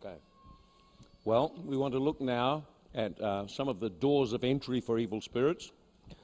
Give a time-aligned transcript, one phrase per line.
[0.00, 0.14] Okay.
[1.24, 2.62] Well, we want to look now
[2.94, 5.70] at uh, some of the doors of entry for evil spirits,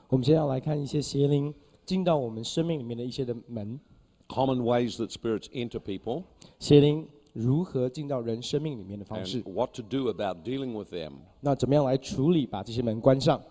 [0.09, 1.53] 我们接下来看一些邪灵
[1.85, 3.81] 进到我们生命里面的一些的门，
[4.29, 6.23] common ways that spirits enter people,
[6.61, 11.14] 邪灵 如何进到人生命里面的方式 and，what to do about dealing with them.
[11.42, 13.42] 那怎么样来处理，把这些门关上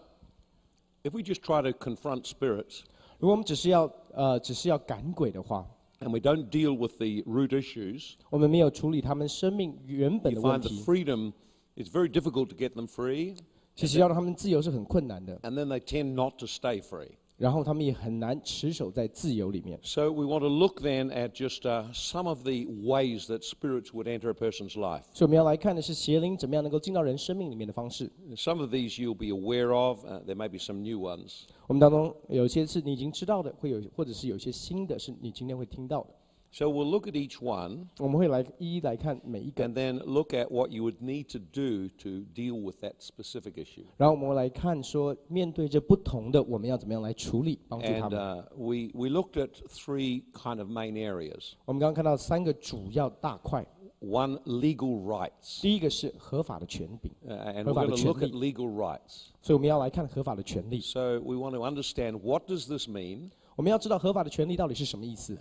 [1.05, 2.81] ？If we just try to confront spirits
[3.19, 5.67] 如果我们只是要呃只是要赶鬼的话
[6.01, 11.33] ，and we don't deal with the root issues, 我们没有处理他们生命原本 you 的问 find the 题，freedom
[11.77, 13.37] it's very difficult to get them free,
[13.75, 17.11] 其实要让他们自由是很困难的，and then they tend not to stay free.
[17.39, 19.79] 然后他们也很难持守在自由里面。
[19.83, 24.09] So we want to look then at just uh, some of the ways that spirits would
[24.09, 25.05] enter a person's life.
[25.15, 28.11] 所以我们要来看的是邪灵怎么样能够进到人生命里面的方式。
[28.35, 30.05] Some of these you'll be aware of.
[30.05, 31.45] Uh, there may be some new ones.
[31.69, 36.15] 我们当中有些是你已经知道的，会有或者是有些新的是你今天会听到的。
[36.56, 41.40] So we'll look at each one 我们会来一一来看每一个， and then look at what you would need to
[41.40, 43.86] do to deal with that specific issue.
[43.98, 48.20] 然后我们来看说，面对这不同的，我们要怎么样来处理，帮助他 And 们。
[48.20, 51.54] uh, we, we looked at three kind of main areas.
[51.66, 53.66] 我们刚刚看到三个主要大块，
[54.02, 55.60] One, legal rights.
[55.60, 58.28] 第一个是合法的权柄， Uh, and we're 合法的 going to 权 look 利。
[58.28, 59.30] at legal rights.
[59.42, 60.82] 所以我们要来看合法的权利。
[60.82, 63.32] So we want to understand what does this mean?
[63.56, 65.36] 我们要知道合法的权利到底是什么意思。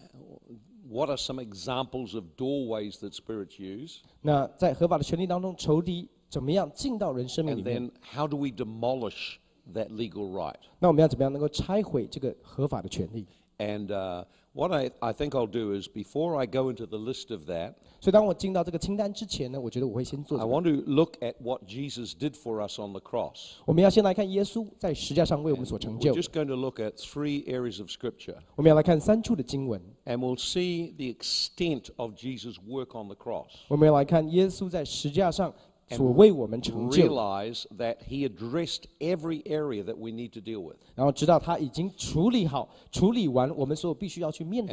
[0.91, 4.00] What are some examples of doorways that spirits use?
[4.20, 7.88] 那在合法的权利当中，仇敌怎么样进到人生命里 And 面？
[7.88, 9.36] then how do we demolish
[9.72, 10.56] that legal right?
[10.80, 13.27] 那我们要怎么样能够拆毁这个合法的权利？
[13.58, 14.24] And uh,
[14.56, 17.74] what I, I think I'll do is before I go into the list of that,
[18.00, 20.60] 所以当我进到这个清单之前呢，我觉得我会先做 I 什么？
[20.60, 23.52] want to look at what Jesus did for us on the cross.
[23.64, 26.14] 我们要先来看耶稣在石架上为我们所成 We're 就。
[26.14, 31.90] just going to look at three areas of Scripture, 我们要来看三处的经文， and we'll see the extent
[31.96, 33.46] of Jesus' work on the cross.
[33.68, 35.55] 我们要来看耶稣在石架上
[35.89, 37.03] 所为我们成就。
[37.03, 40.77] Realize that he addressed every area that we need to deal with.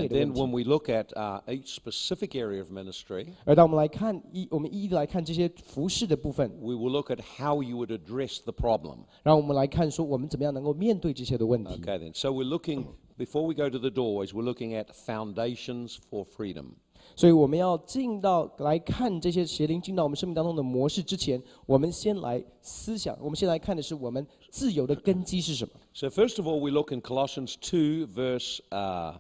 [0.08, 6.50] then when we look at uh, each specific area of ministry，而当我们来看一，我们一一来看这些服侍的部分。
[6.60, 9.04] We will look at how you would address the problem.
[9.22, 11.81] 然后我们来看说我们怎么样能够面对这些的问题。
[11.81, 12.12] Okay, then.
[12.14, 12.86] So we're looking,
[13.16, 16.76] before we go to the doorways, we're looking at foundations for freedom.
[17.16, 25.72] 所以我们要进到来看这些邪灵进到我们生命当中的模式之前，我们先来思想，我们先来看的是我们自由的根基是什么。
[25.92, 29.14] So first of all, we look in Colossians two verse uh,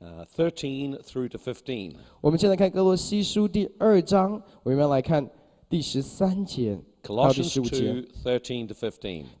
[0.00, 1.94] uh thirteen through to fifteen.
[2.20, 5.30] 我们先来看歌罗西书第二章，我们要来看
[5.68, 6.78] 第十三节。
[7.04, 9.26] Colossians 2, 13 to 15.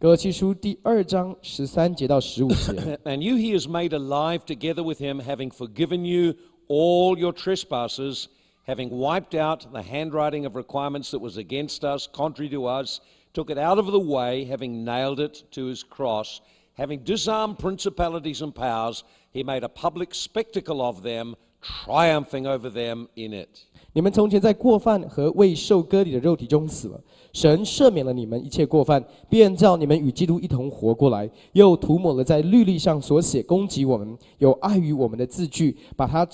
[3.04, 6.34] and you he has made alive together with him, having forgiven you
[6.68, 8.28] all your trespasses,
[8.64, 13.00] having wiped out the handwriting of requirements that was against us, contrary to us,
[13.34, 16.40] took it out of the way, having nailed it to his cross,
[16.74, 23.06] having disarmed principalities and powers, he made a public spectacle of them, triumphing over them
[23.14, 23.48] in it.
[23.94, 27.00] 你们从前在过犯和未受割礼的肉体中死了，
[27.34, 36.26] 神赦免了你们一切过犯，便叫你们与基督一同活过来，又涂抹了在律例上所写攻击我们、有碍于我们的字句，把它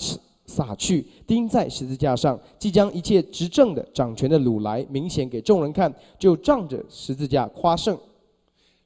[0.45, 2.39] 撒去，钉在十字架上。
[2.57, 7.95] 即将一切执政的、掌权的掳来，明显给众人看，就仗着十字架夸胜。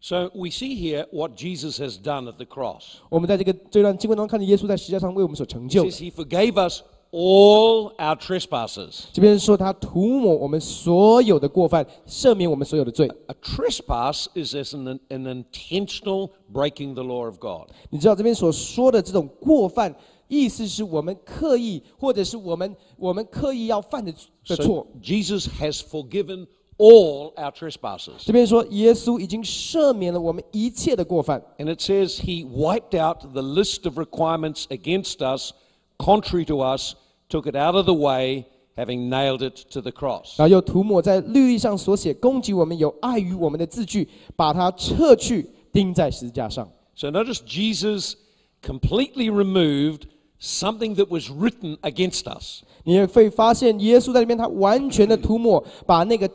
[0.02, 2.98] So we see here what Jesus has done at the cross.
[3.10, 5.84] 我们在这个这段经文当中看见耶稣在十字架上为我们所成 It 就。
[5.86, 9.06] says he forgave us all our trespasses.
[9.12, 13.10] 这边说他涂抹我们所有的过犯，赦免我们所有的罪。
[13.26, 17.70] A trespass is as an, an intentional breaking the law of God.
[17.90, 19.92] 你知道这边所说的这种过犯，
[20.28, 24.12] 意思是我们刻意，或者是我们我们刻意要犯的
[24.46, 24.86] 的 So 错。
[25.02, 26.46] Jesus has forgiven
[26.78, 28.24] all our trespasses.
[28.24, 35.52] 这边说耶稣已经赦免了我们一切的过犯， And it says he wiped out the list of requirements against us,
[35.98, 36.94] contrary to us,
[37.28, 38.44] took it out of the way,
[38.76, 40.36] having nailed it to the cross.
[40.36, 46.70] 然后又涂抹在律例上所写攻击我们、有碍于我们的字句，把它撤去，钉在十字架上。
[46.94, 48.14] So notice Jesus
[48.62, 50.02] completely removed
[50.40, 52.62] something that was written against us.
[52.84, 56.30] 你也会发现，耶稣在里面，他完全的涂抹，把那个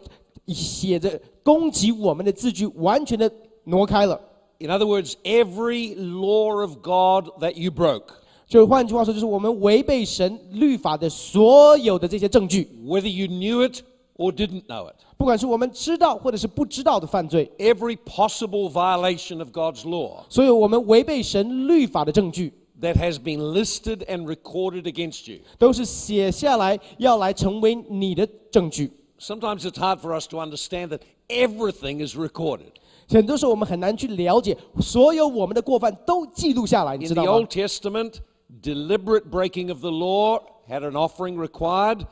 [0.48, 3.32] 写着攻击我们的字句完全的
[3.66, 4.20] 挪开了。
[4.60, 8.04] In other words, every law of God that you broke,
[8.48, 13.82] 就换句话说，就是我们违背神律法的所有的这些证据， whether you knew it
[14.16, 14.96] or didn't know it.
[15.18, 25.32] 不管是我们知道或者是不知道的犯罪， Every possible violation of God's law 所有我们违背神律法的证据， that has been listed and recorded against
[25.32, 25.40] you.
[25.58, 28.92] 都是写下来要来成为你的证据。
[29.18, 32.74] Sometimes it's hard for us to understand that everything is recorded.
[33.08, 38.16] 很多时候我们很难去了解，所有我们的过犯都记录下来，你 In 知 the 道吗 Old？Testament,
[38.62, 42.06] deliberate breaking of the law had an offering required.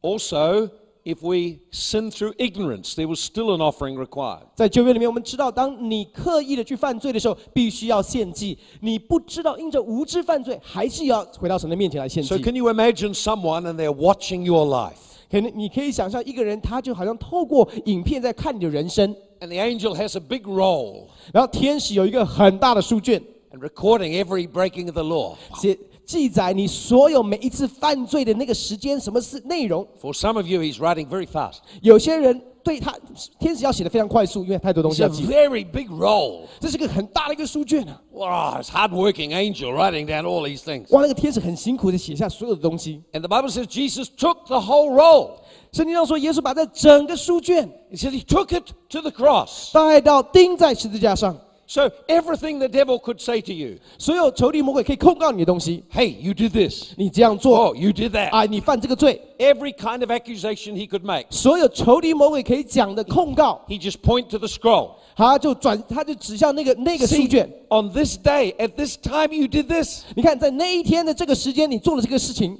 [0.00, 0.70] Also,
[1.05, 4.47] if we sin through ignorance, there was still an offering required.
[4.55, 12.43] 在旧约里面，我们知道，当你刻意的去犯罪的时候，必须要献祭；你不知道因着无知犯罪，还是要回到神的面前来献 So, 祭。
[12.43, 14.97] can you imagine someone and they're watching your life?
[15.29, 23.21] 可能你可以想象一个人，他就好像透过影片在看你的人生，And the angel has a big roll 然后天使有一个很大的书卷
[23.51, 25.35] ，and recording every breaking of the law.
[25.59, 29.85] 写记载你所有每一次犯罪的那个时间、什么是内容。
[30.01, 31.57] For some of you, he's writing very fast.
[31.81, 32.95] 有些人对他
[33.39, 35.33] 天使要写的非常快速，因为太多东西要 It's 西要 a 记。
[35.33, 36.43] very big roll.
[36.59, 40.85] 这是个很大的一个书卷啊！Wow, it's hard-working angel writing down all these things.
[40.89, 43.01] 哇，那个天使很辛苦的写下所有的东西。
[43.11, 45.39] And the Bible says Jesus took the whole roll.
[45.71, 49.71] 圣经上说，耶稣把这整个书卷 He said he took it to the cross.
[49.73, 56.94] 带到钉在十字架上，So everything the devil could say to you, 所有仇敌魔鬼可以控告你的东西， hey, you did this.
[56.96, 58.30] 你这样做 Oh, you did that.
[58.30, 61.26] 啊，你犯这个罪， Every kind of accusation he could make.
[61.30, 64.94] 所有仇敌魔鬼可以讲的控告， He just point to the scroll.
[65.14, 67.48] 他就转，他就指向那个那个书 See, 卷。
[67.68, 70.02] on this day, at this time, you did this.
[70.16, 72.58] 你看，在那一天的这个时间，你做了这个事情，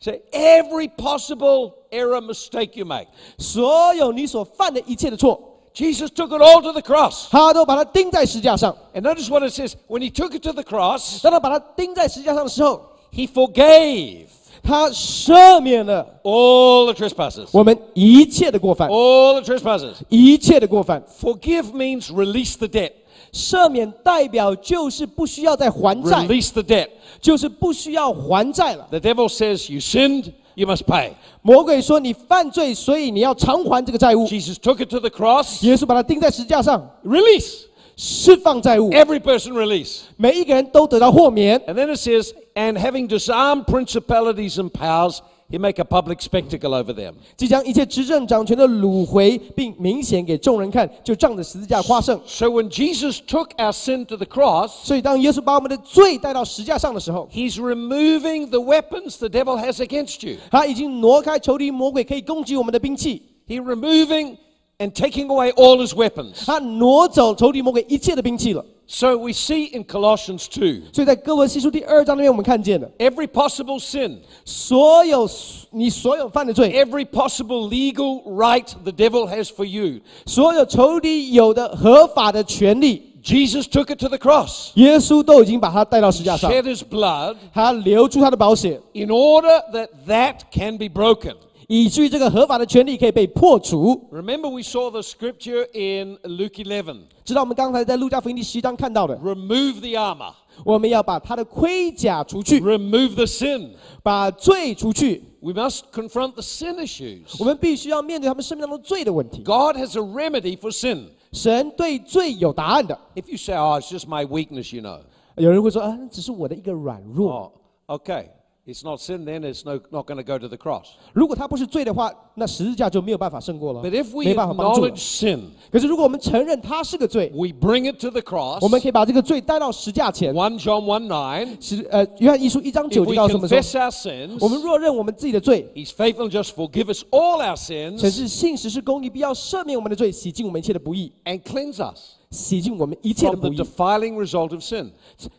[0.00, 3.06] Say every possible error, mistake you make.
[3.38, 7.28] 所有你所犯的一切的错， Jesus took it all to the cross.
[7.30, 8.76] 他都把它钉在石架上。
[8.94, 9.74] And notice what it says.
[9.86, 12.80] When he took it to the cross, 当他把它钉在石架上的时候，
[13.12, 14.26] he forgave
[14.60, 17.46] 他赦免了 all the trespasses.
[17.52, 19.94] 我们一切的过犯， All the trespasses.
[20.08, 21.02] 一切的过犯。
[21.20, 22.92] Forgive means release the debt.
[23.32, 26.88] 赦免代表就是不需要再还债， Release the debt.
[27.20, 28.88] 就是不需要还债了。
[28.90, 31.12] The devil says you sinned, you must pay.
[31.42, 34.26] 魔鬼说你犯罪，所以你要偿还这个债务。
[34.26, 35.64] Jesus took it to the cross.
[35.64, 37.62] 耶稣把它钉在石架上， Release.
[37.96, 40.02] 释放债务， Every person release.
[40.16, 41.58] 每一个人都得到豁免。
[41.66, 45.18] And then it says, and having disarmed principalities and powers,
[45.52, 47.14] he make a public spectacle over them.
[47.36, 52.20] 即将一切执政掌权的掳回，并明显给众人看，就仗着十字架夸胜。
[52.26, 59.28] So when Jesus took our sin to the cross, 所以，当耶稣把我们的罪带到石架上的时候， he's removing the weapons the
[59.28, 60.36] devil has against you.
[60.50, 64.36] 他已经挪开仇敌魔鬼可以攻击我们的兵器， He removing
[64.78, 66.44] and taking away all his weapons.
[66.44, 68.64] 他挪走仇敌魔鬼一切的兵器了。
[68.92, 74.16] So we see in Colossians 2, 所以在哥罗西书第二章那边，我们看见了 every possible sin,
[74.46, 75.28] 所有
[75.72, 80.00] 你所有犯的罪， every possible legal right the devil has for you.
[80.24, 89.88] 所有仇敌有的合法的权利， Jesus took it to the cross, 耶稣都已经把它带到石架上， shed his blood 他流出他的宝血， in order that
[90.06, 91.34] that can be broken.
[91.66, 94.08] 以至于这个合法的权利可以被破除。
[94.10, 100.32] Remember, we saw the scripture in Luke 11 知道我们刚才在路加福音第十一章看到的， remove the armor,
[100.64, 103.70] 我们要把他的盔甲除去， remove the sin.
[104.02, 105.22] 把罪除去。
[105.40, 107.36] We must confront the sin issues.
[107.38, 109.42] 我们必须要面对他们生命当中罪的问题。
[109.44, 111.04] God has a remedy for sin.
[111.32, 112.98] 神对罪有答案的。
[113.14, 115.00] If you say, oh, it's just my weakness, you know.
[115.36, 117.52] 有人会说啊，只是我的一个软弱。
[117.86, 118.28] Oh, okay.
[118.65, 120.85] It's not sin, then it's no, not going to go to the cross.
[121.11, 125.19] 如果他不是罪的话，那十字架就没有办法胜过了 But 没办法帮助了 acknowledge。
[125.19, 128.59] sin, 可是如果我们承认他是个罪，we bring it to the cross.
[128.61, 130.33] 我们可以把这个罪带到十架前。
[130.33, 131.57] 1 John 1 9.
[131.59, 137.57] 是呃，约翰一书一章 If 九节 we 告诉我们说，confess our sins, 我们若认我们自己的罪，He's faithful and just forgive us all our
[137.57, 144.90] 神 sins 是信实是公义，必要赦免我们的罪，洗净我们一切的不义，and cleanse us 洗净我们一切的 from the 不义， defiling result of sin.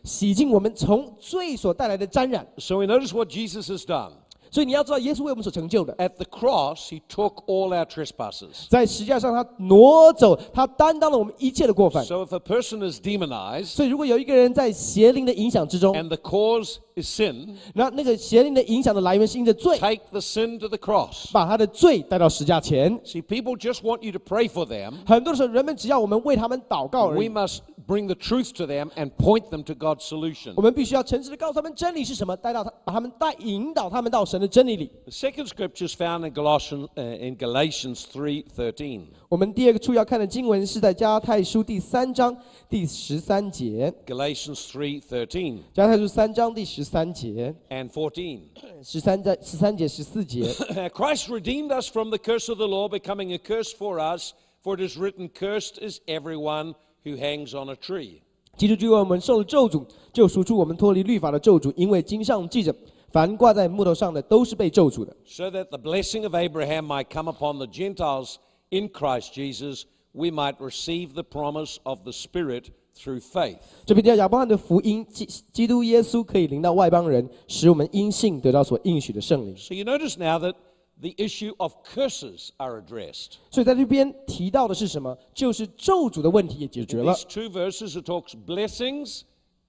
[0.04, 2.46] 洗净我们从罪所带来的沾染。
[2.58, 4.12] So we notice what Jesus has done.
[4.55, 8.69] 所以你要知道，耶稣为我们所成就的，At the cross, He took all our trespasses.
[8.69, 12.05] 在石架上他挪走，他担当了我们一切的过犯。
[12.05, 20.77] So if a person is demonized 所以，如果有一个人在邪灵的影响之中，and the cause is sin, 那那个邪灵的影响的来源是因着罪，take the sin to the
[20.77, 21.29] cross.
[21.33, 22.97] 把他的罪带到石架前。
[22.99, 24.93] See, people just want you to pray for them.
[25.05, 30.52] 很多时候，人们只要我们为他们祷告而已 We，must bring the truth to them and point them to God's solution.
[30.56, 34.90] 我们必须要诚实的告诉他们真理是什么，带到他，把他们带引导他们到神的真理里。
[35.04, 39.02] The second scripture is found in Galatians, uh, in Galatians 3:13.
[39.28, 42.36] 我们第二个处要看的经文是在加太书第三章
[42.68, 48.40] 第十三节， Galatians 3:13加太书三章第十三节， and 14.
[48.82, 50.42] 十三在十三节十四节。
[50.90, 54.32] Christ redeemed us from the curse of the law, becoming a curse for us,
[54.62, 56.74] for it is written, Cursed is everyone
[57.05, 58.21] who hangs on a tree.
[58.57, 62.73] 基督就为我们受了咒诅，就赎出我们脱离律法的咒诅，因为经上记着，
[63.11, 65.15] 凡挂在木头上的都是被咒诅的。
[65.25, 68.35] So that the blessing of Abraham might come upon the Gentiles
[68.69, 69.83] in Christ Jesus,
[70.13, 73.59] we might receive the promise of the Spirit through faith.
[73.85, 79.53] 这边叫亚伯拉罕的福音，基基督耶稣可以领到外邦人，使我们因信得到所应许的圣灵。
[79.57, 80.55] So you notice now that
[81.00, 83.34] the issue of curses are addressed.
[83.50, 85.16] 所以在这边提到的是什么？
[85.34, 87.14] 就是咒诅的问题也解决 In 了。
[87.14, 89.22] these two verses, it talks blessings,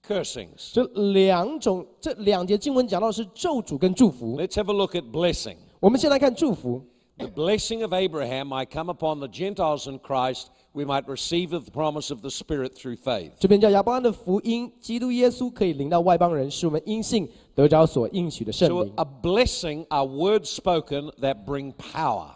[0.06, 0.72] cursings.
[0.72, 4.36] 这两种这两节经文讲到的是咒诅跟祝福。
[4.38, 5.56] Let's have a look at blessing.
[5.80, 6.84] 我们先来看祝福。
[7.18, 11.60] The blessing of Abraham might come upon the Gentiles in Christ, we might receive the
[11.70, 13.32] promise of the Spirit through faith.
[13.38, 18.92] 这边叫亚伯拉罕的福音，基督耶稣可以领到外邦人，使我们因信得着所应许的圣 So 灵。
[18.96, 22.30] a blessing are words spoken that bring power.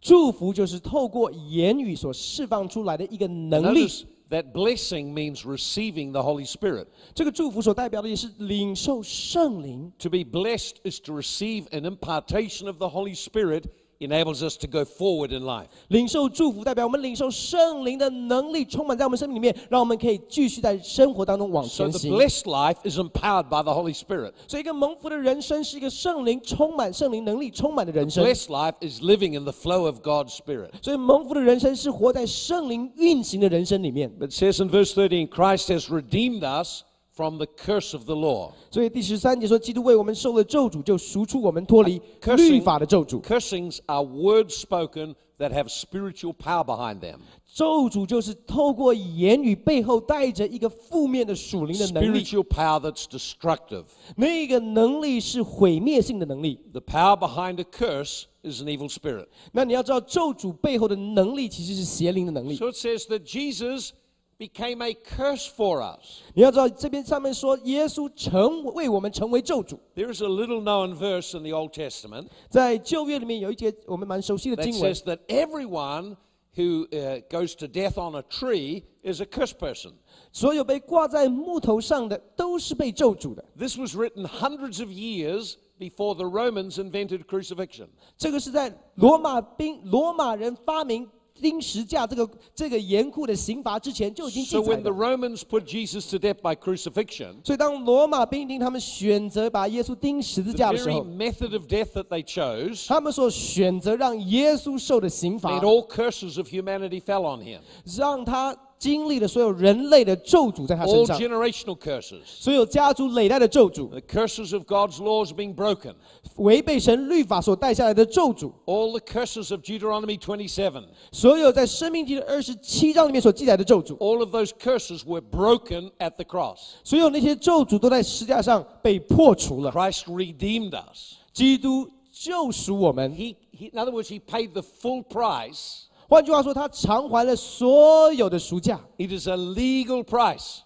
[0.00, 3.86] 祝福就是透过言语所释放出来的一个能力。
[3.86, 6.86] Notice that blessing means receiving the Holy Spirit.
[7.12, 9.92] 这个祝福所代表的也是领受圣灵。
[9.98, 13.64] To be blessed is to receive an impartation of the Holy Spirit
[13.98, 15.66] enables us to go forward in life.
[15.88, 22.12] 领受祝福代表我们领受圣灵的能力，充满在我们生命里面，让我们可以继续在生活当中往 So 前 the 行。
[22.12, 24.32] blessed life is empowered by the Holy Spirit.
[24.48, 28.24] 所以，一个蒙福的人生是一个圣灵充满、圣灵能力充满的人生。
[28.24, 30.70] Blessed life is living in the flow of God's Spirit.
[30.80, 34.10] 所以，蒙福的人生是活在圣灵运行的人生里面。
[34.18, 38.52] It says in verse 13, Christ has redeemed us from the curse of the law.
[38.70, 43.20] 所以第十三节说，基督为我们受了咒诅，就赎出我们脱离 Cursing- 律法的咒诅。
[43.20, 47.18] Cursings are words spoken that have spiritual power behind them.
[47.52, 53.84] 咒诅就是透过言语背后带着一个负面的属灵的能力， Spiritual power that's destructive.
[54.16, 56.60] 那个能力是毁灭性的能力。
[56.72, 59.26] The power behind a curse is an evil spirit.
[59.52, 62.54] 那你要知道，咒诅背后的能力其实是邪灵的能力。
[62.54, 63.90] So it says that Jesus
[64.38, 66.22] became a curse for us.
[66.34, 69.78] 你要知道，这边上面说，耶稣成为我们成为咒诅。
[69.94, 76.16] There is a little known verse in the Old Testament 在旧约里面有一节我们蛮熟悉的 that 经文 says，that everyone
[76.56, 79.92] who uh, goes to death on a tree is a cursed person.
[80.32, 83.44] 所有被挂在木头上的都是被咒诅的。
[83.58, 87.88] This was written hundreds of years before the Romans invented crucifixion.
[88.16, 91.08] 这个是在罗马兵罗马人发明
[91.41, 94.91] 钉十架这个这个严酷的刑罚之前就已经记 So 载 when the 的。
[94.91, 102.23] Romans put Jesus to death by crucifixion, 所以当罗马兵丁他们选择把耶稣钉十字 the 架的时 very 候，method of death that they
[102.23, 107.59] chose 他们所选择让耶稣受的刑罚 made，all curses of humanity fell on him.
[107.97, 112.21] 让他经历了所有人类的咒诅在他身 All generational curses.
[112.25, 115.95] 所有家族累代的咒诅，The curses of God's laws being broken.
[116.37, 120.83] 违背神律法所带下来的咒诅，All the curses of Deuteronomy 27.
[121.11, 126.57] 所有在《申命记》的二十七章里面所记载的咒诅，All of those curses were broken at the cross.
[126.83, 129.71] 所有那些咒诅都在十字架上被破除了。
[129.71, 131.15] Christ redeemed us.
[131.31, 140.02] 基督救赎我们，He, he, in other words, He paid the full price 换句话说，他偿还了所有的赎价， It is a legal
[140.02, 140.58] price.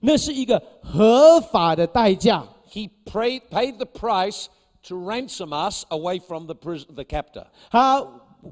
[0.00, 2.46] 那是一个合法的代价。
[2.70, 4.46] He paid, paid the price
[4.84, 7.46] to ransom us away from the, pris- the captor.
[7.70, 8.02] 他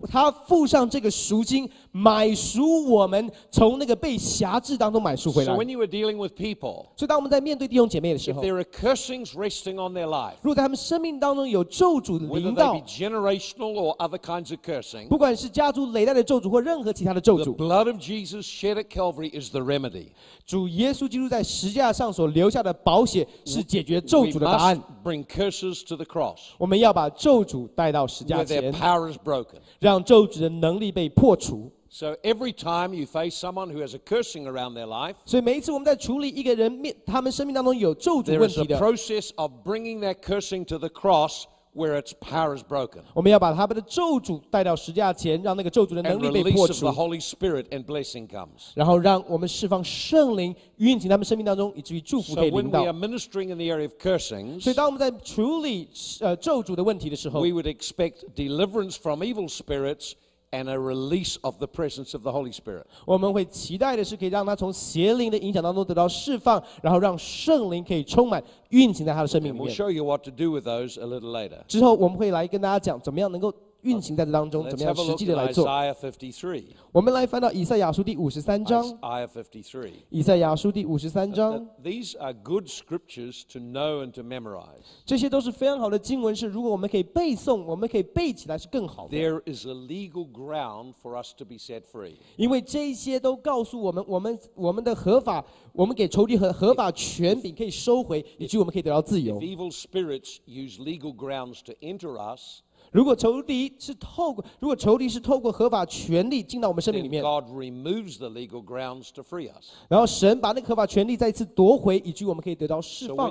[0.09, 5.59] 他付上这个赎金，买赎我们从那个被辖制当中买赎回来 So。
[5.59, 12.19] when you are dealing with people, 所以，当我们在面对弟兄姐妹的时 if 候，there are cursings resting on their life, 如果在他们生命当中有咒诅
[12.27, 18.43] whether 临 they 到 be，generational or other kinds of cursing, 不管是家族累代的咒诅或任何其他的咒 the 诅，blood of Jesus
[18.43, 20.09] shed at Calvary is the remedy.
[20.45, 29.57] 主耶稣基督在十字架上所留下的宝血是解决咒诅的答案 bring curses to the cross 我们要把咒诅带到十字架 where their 前，power is broken.
[29.80, 31.70] 让咒诅的能力被破除。
[31.88, 38.40] So every time you face someone who has a cursing around their life, 所以每一次我们在处理一个人面他们生命当中有咒诅 there
[38.40, 42.12] 问 is 题 a 的， process of bringing that cursing to the cross where its
[42.20, 48.70] power is broken 我们要把他们的咒诅带到十字架前，让那个咒诅的 and 能力被破 release of 除 the，Holy Spirit and blessing comes.
[48.74, 55.88] 然后让我们释放圣灵运行他们生命当中，以至于祝福 So 可以 when 临 we 到 are。ministering in the area of cursings, 所以当我们在处理
[56.20, 60.12] 呃咒诅的问题的时候 we，would expect deliverance from evil spirits
[60.50, 62.84] and a release of the presence of the Holy Spirit.
[63.04, 69.76] 我们会期待的是可以让他从邪灵的影响当中得到释放，然后让圣灵可以充满运行在他的生命 And 里 we'll 面。
[69.76, 71.58] show you what to do with those a little later.
[71.66, 73.52] 之后我们会来跟大家讲怎么样能够
[73.82, 75.68] 运行在这当中， Let's 怎么样 have a 实 look 际 at 的来做。
[75.68, 76.64] Isaiah 53.
[76.90, 79.90] 我们来翻到以赛亚书第五十三章， Isaiah 53.
[80.08, 84.86] 以赛亚书第五十三 That 章， these are good scriptures to know and to memorize.
[85.04, 89.14] 这些都是非常好的经文，是如果我们可以背诵，我们可以背起来是更好的。
[89.14, 92.14] There is a legal ground for us to be set free.
[92.36, 99.40] 因为这些都告诉我们，我们我们的合法，我们给仇敌合合法权柄可以收回，以及我们可以得到自 If 由。
[99.40, 109.49] evil spirits use legal grounds to enter us, 如果仇敌是透过，如果仇敌是透过合法权利进到我们生命里面，God removes the legal grounds to free
[109.49, 109.71] us.
[109.87, 113.29] 然后神把那个合法权利再一次夺回，以至于我们可以得到释放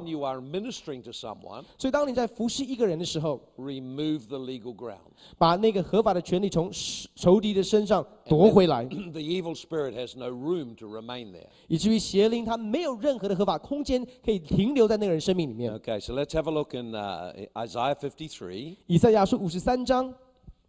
[1.79, 4.97] 所以，当你在服侍一个人的时候，remove the legal grounds.
[5.37, 6.71] 把那个合法的权利从
[7.15, 11.48] 仇敌的身上夺回来， the evil spirit has no room to remain there.
[11.68, 15.72] 以至于邪灵他没有任何的合法空间可以停留在那个人生命里面。
[15.80, 20.14] Okay, so let's have a look in uh, Isaiah 53, 以赛亚书五十三章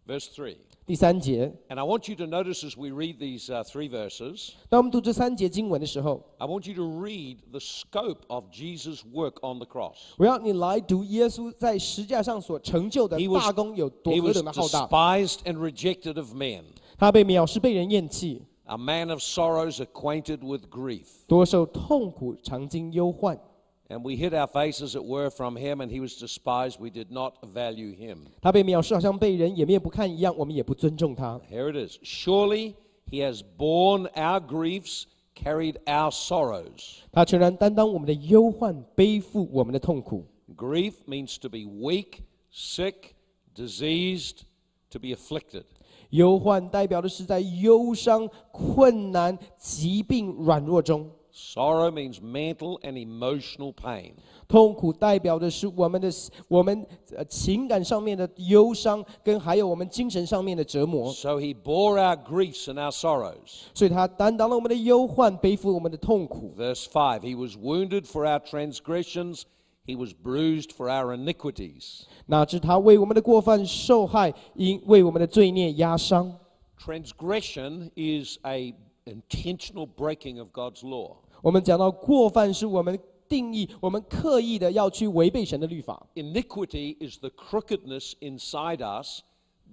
[0.07, 0.55] verse 3.
[0.87, 6.21] 第三节， And I want you to notice as we read these uh, three verses, 当我们读这三节经文的时候，
[6.37, 9.95] I want you to read the scope of Jesus' work on the cross.
[10.17, 14.85] 我要你来读耶稣在十字架上所成就的 He was- 大功有多 He 何 was 等的浩大。
[14.85, 16.61] despised and rejected of men,
[16.99, 21.07] 他被藐视，被人厌弃， a man of sorrows, acquainted with grief.
[21.27, 23.39] 多受痛苦，常经忧患。
[23.87, 26.79] And we hid our faces, it were, from him, and he was despised.
[26.79, 28.17] We did not value him.
[28.41, 31.39] 他被藐视，好像被人掩面不看一样，我们也不尊重他。
[31.51, 31.99] Here it is.
[32.01, 32.73] Surely
[33.11, 35.03] he has borne our griefs,
[35.35, 37.01] carried our sorrows.
[37.11, 40.25] 他全然担当我们的忧患，背负我们的痛苦。
[40.57, 43.13] Grief means to be weak, sick,
[43.55, 44.41] diseased,
[44.89, 45.65] to be afflicted.
[46.10, 54.12] 忧患代表的是在忧伤、困难、疾病、软弱中；Sorrow means mental and emotional pain.
[54.48, 56.10] 痛苦代表的是我们的
[56.48, 56.84] 我们
[57.16, 61.12] 呃情感上面的忧伤，跟还有我们精神上面的折磨。
[61.12, 63.62] So he bore our griefs and our sorrows.
[63.72, 66.52] 所以他担当了我们的忧患，背负我们的痛苦。
[66.58, 69.42] Verse five, He was wounded for our transgressions,
[69.85, 72.03] he was bruised for our iniquities.
[72.27, 76.39] 哪知他为我们的过犯受害，因为我们的罪孽压伤。
[76.79, 78.73] Transgression is a
[79.05, 81.17] intentional breaking of God's law.
[81.41, 86.07] 我们讲到过犯，是我们定义，我们刻意的要去违背神的律法。
[86.15, 89.21] Iniquity is the crookedness inside us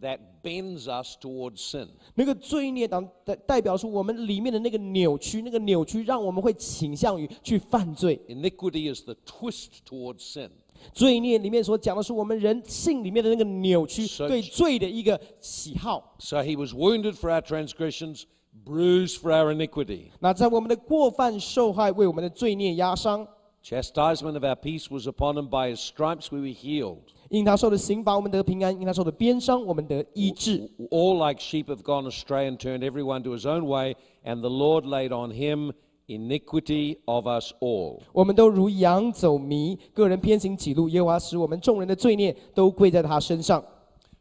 [0.00, 1.88] that bends us towards sin.
[2.14, 8.20] 那个罪孽当代代表是我们里面的那个扭曲，那个扭曲让我们会倾向于去犯罪。
[8.28, 10.50] Iniquity is the twist towards sin.
[10.92, 16.16] 罪孽里面所讲的是我们人性里面的那个扭曲， Such- 对罪的一个喜好。
[16.18, 18.24] So he was wounded for our transgressions,
[18.64, 20.06] bruised for our iniquity.
[20.18, 23.28] 那在我们的过犯受害，为我们的罪孽压伤，
[23.62, 25.48] Chastisement of our peace was upon him.
[25.48, 27.12] By his stripes we were healed.
[27.28, 30.70] 因他受的刑罚，我们得平安；因他受的鞭伤，我们得医治。
[30.90, 34.50] All like sheep have gone astray and turned everyone to his own way, and the
[34.50, 35.72] Lord laid on him
[36.06, 38.00] iniquity of us all.
[38.12, 40.88] 我们都如羊走迷，个人偏行己路。
[40.88, 43.64] 耶和华使我们众人的罪孽都归在他身上。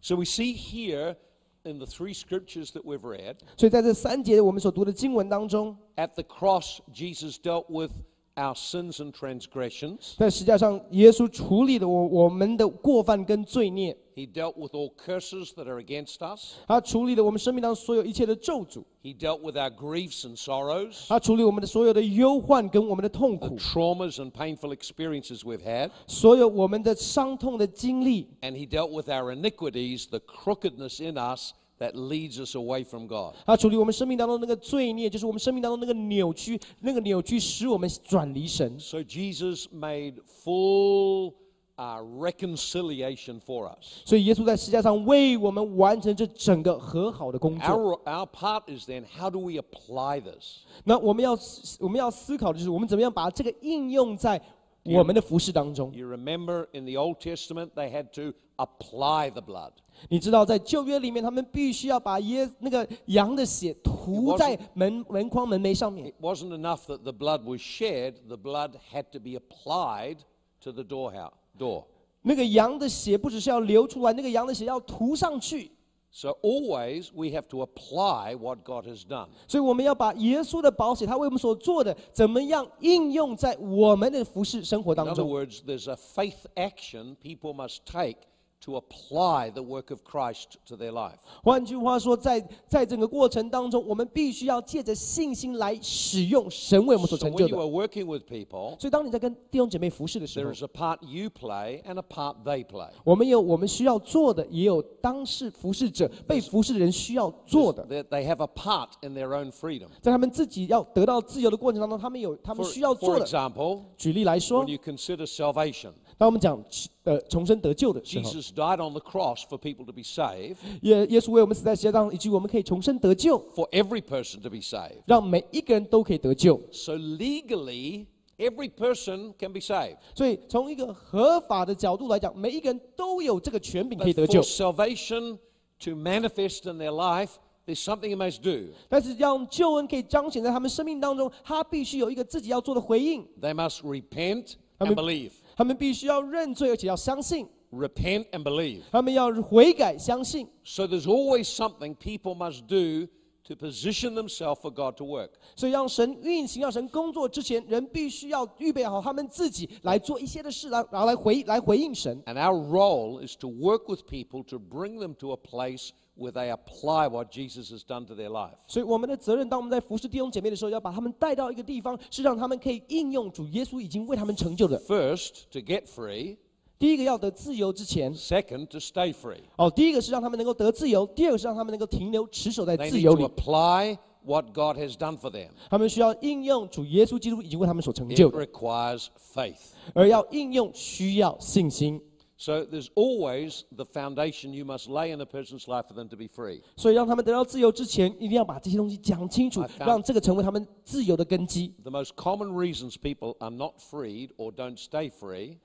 [0.02, 1.16] So we see here
[1.64, 7.92] in the three scriptures that we've read, 所以在这三节我们所读的经文当中， at the cross, Jesus dealt with
[8.36, 10.16] our sins and transgressions.
[10.18, 16.56] 在十字架上，耶稣处理了我我们的过犯跟罪孽， He dealt with all curses that are against us.
[16.66, 25.40] 他处理了我们生命当中所有一切的咒诅， He dealt with our griefs and sorrows, 他处理我们的所有的忧患跟我们的痛 the 苦， traumas and painful experiences
[25.42, 25.92] we've had.
[26.08, 32.84] 所有我们的伤痛的经历， And he dealt with our iniquities, the crookedness in us that leads us away
[32.84, 33.34] from God.
[33.46, 38.80] 他处理我们生命当中那个罪孽，就是我们生命当中那个扭曲，那个扭曲使我们转离神。
[38.80, 41.34] So Jesus made full
[41.78, 44.04] uh, reconciliation for us.
[44.06, 47.66] 所以耶稣在十字架上为我们完成这整个和好的工作。
[47.66, 50.60] Our, our part is then how do we apply this?
[50.84, 51.38] 那我们要
[51.80, 54.40] 我们要思考的就是，我们怎么样把这个应用在
[54.89, 55.93] 我们的服饰当中。
[55.93, 59.73] You remember in the Old Testament, they had to apply the blood.
[60.09, 66.15] 你知道，在旧约里面，他们必须要把耶那个羊的血涂在门门框门楣上面 It。
[66.21, 70.19] wasn't enough that the blood was shed, the blood had to be applied
[70.63, 71.13] to the door.
[71.13, 71.85] How, door.
[72.23, 75.71] 那个羊的血不只是要流出来，那个羊的血要涂上去。
[76.19, 79.29] So always we have to apply what God has done.
[79.47, 85.29] 所以我们要把耶稣的保险，他为我们所做的，怎么样应用在我们的服侍生活当 In other 中。
[85.29, 88.17] words, there's a faith action people must take
[88.64, 91.18] to apply the work of Christ to their life.
[91.44, 97.64] 换句话说，在在整个过程当中，我们必须要借着信心来使用神为我们所 So 成就 when you 的。
[97.64, 102.64] are working with people, 所以，当你在跟弟兄姐妹服侍的时 there 候 is，a part you play and a part they
[102.64, 102.92] play.
[103.04, 107.84] 我们有我们需要做的，也有当事服侍者被服侍的人需要做的。
[107.88, 109.88] They they have a part in their own freedom.
[110.02, 113.26] 在他们自己要得到自由的过程当中，他们有他们 For, 需要 for 做的。
[113.26, 116.64] example, 举例来说 when，you consider salvation, 当我们讲
[117.04, 124.50] 呃重生得救的时候， Jesus died on the cross for people to be saved, 耶耶稣为我们死在十字架上，以及我们可以重生得救， for every person to
[124.50, 125.02] be saved.
[125.06, 126.62] 让每一个人都可以得救。
[126.72, 128.06] So legally,
[128.38, 129.98] every person can be saved.
[130.16, 134.42] 所以从一个合法的角度来讲，每一个人都有这个权柄可以 But 得 for 救。
[134.44, 135.40] salvation
[135.80, 137.32] to manifest in their life,
[137.66, 138.74] there's something you must do.
[138.88, 145.32] 但是让救恩可以彰显在他们生命当中，他必须有一个自己要做的回应， They must repent I and mean- believe.
[145.56, 148.82] 他们必须要认罪，而且要相信， Repent and believe.
[148.92, 150.48] 他们要悔改相信。
[150.64, 153.08] So there's always something people must do
[153.46, 155.32] to position themselves for God to work.
[155.56, 162.22] 所以让神运行、让神工作之前，人必须要预备好他们自己来做一些的事，来然后来回来回应神。
[162.26, 166.32] And our role is to work with people to bring them to a place where
[166.32, 168.58] they apply what Jesus has done to their life.
[168.68, 174.80] 所以我们的责任，当我们在服侍弟兄姐妹的时候，要把他们带到一个地方，是让他们可以应用主耶稣已经为他们成就的。
[174.82, 176.38] First, to get free.
[176.80, 179.42] 第一个要得自由之前， Second, to stay free.
[179.56, 183.26] 哦，第一个是让他们能够得自由，第二个是让他们能够停留持守在 They 自 need 由 to 里。
[183.26, 185.50] apply what God has done for them.
[185.70, 189.58] 他们需要应用主耶稣基督已经为他们所成就 It 的， requires faith.
[189.94, 192.02] 而要应用需要信心。
[192.38, 196.16] So there's always the foundation you must lay in a person's life for them to
[196.16, 196.62] be free.
[196.76, 201.76] 所以让他们得到自由之前，一定要把这些东西讲清楚 I，found- 让这个成为他们自由的根基。
[201.84, 205.58] The most common reasons people are not freed or don't stay free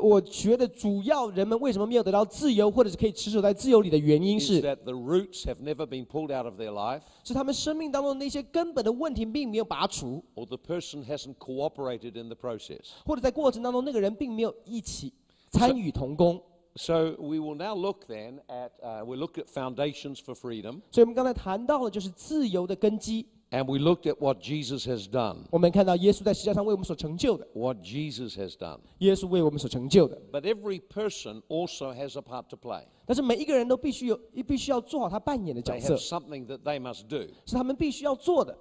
[0.00, 11.34] 我觉得主要人们为什么没有得到自由，或者是可以持守在自由里的原因是，that the roots have never been pulled out of their life 是他们生命当中那些根本的问题并没有拔除，or the person hasn't
[11.38, 12.90] cooperated in the process.
[13.04, 15.12] 或者在过程当中那个人并没有一起
[15.50, 16.42] 参与同工。
[16.76, 23.79] So we will now look then at, uh, we looked at foundations for freedom 所以我们刚才谈到了就是自由的根基，and we
[23.79, 25.45] looked at what Jesus has done.
[25.51, 28.79] 我们看到耶稣在十字架上为我们所成就的， What Jesus has done.
[28.99, 30.21] 耶稣为我们所成就的。
[30.31, 32.83] But every person also has a part to play.
[33.05, 37.31] 但是每一个人都必须有，必须要做好他扮演的角 They 色 have，something that they must do.
[37.45, 38.55] 是他们必须要做的。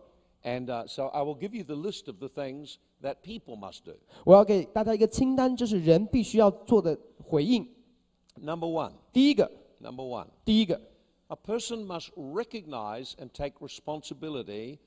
[0.44, 3.80] And uh, so I will give you the list of the things that people must
[3.84, 3.92] do.
[4.24, 7.68] 我要给大家一个清单，就是人必须要做的回应。
[8.40, 10.80] Number one, 第一个， number one, 第一个，
[11.32, 14.78] a person must recognize and take responsibility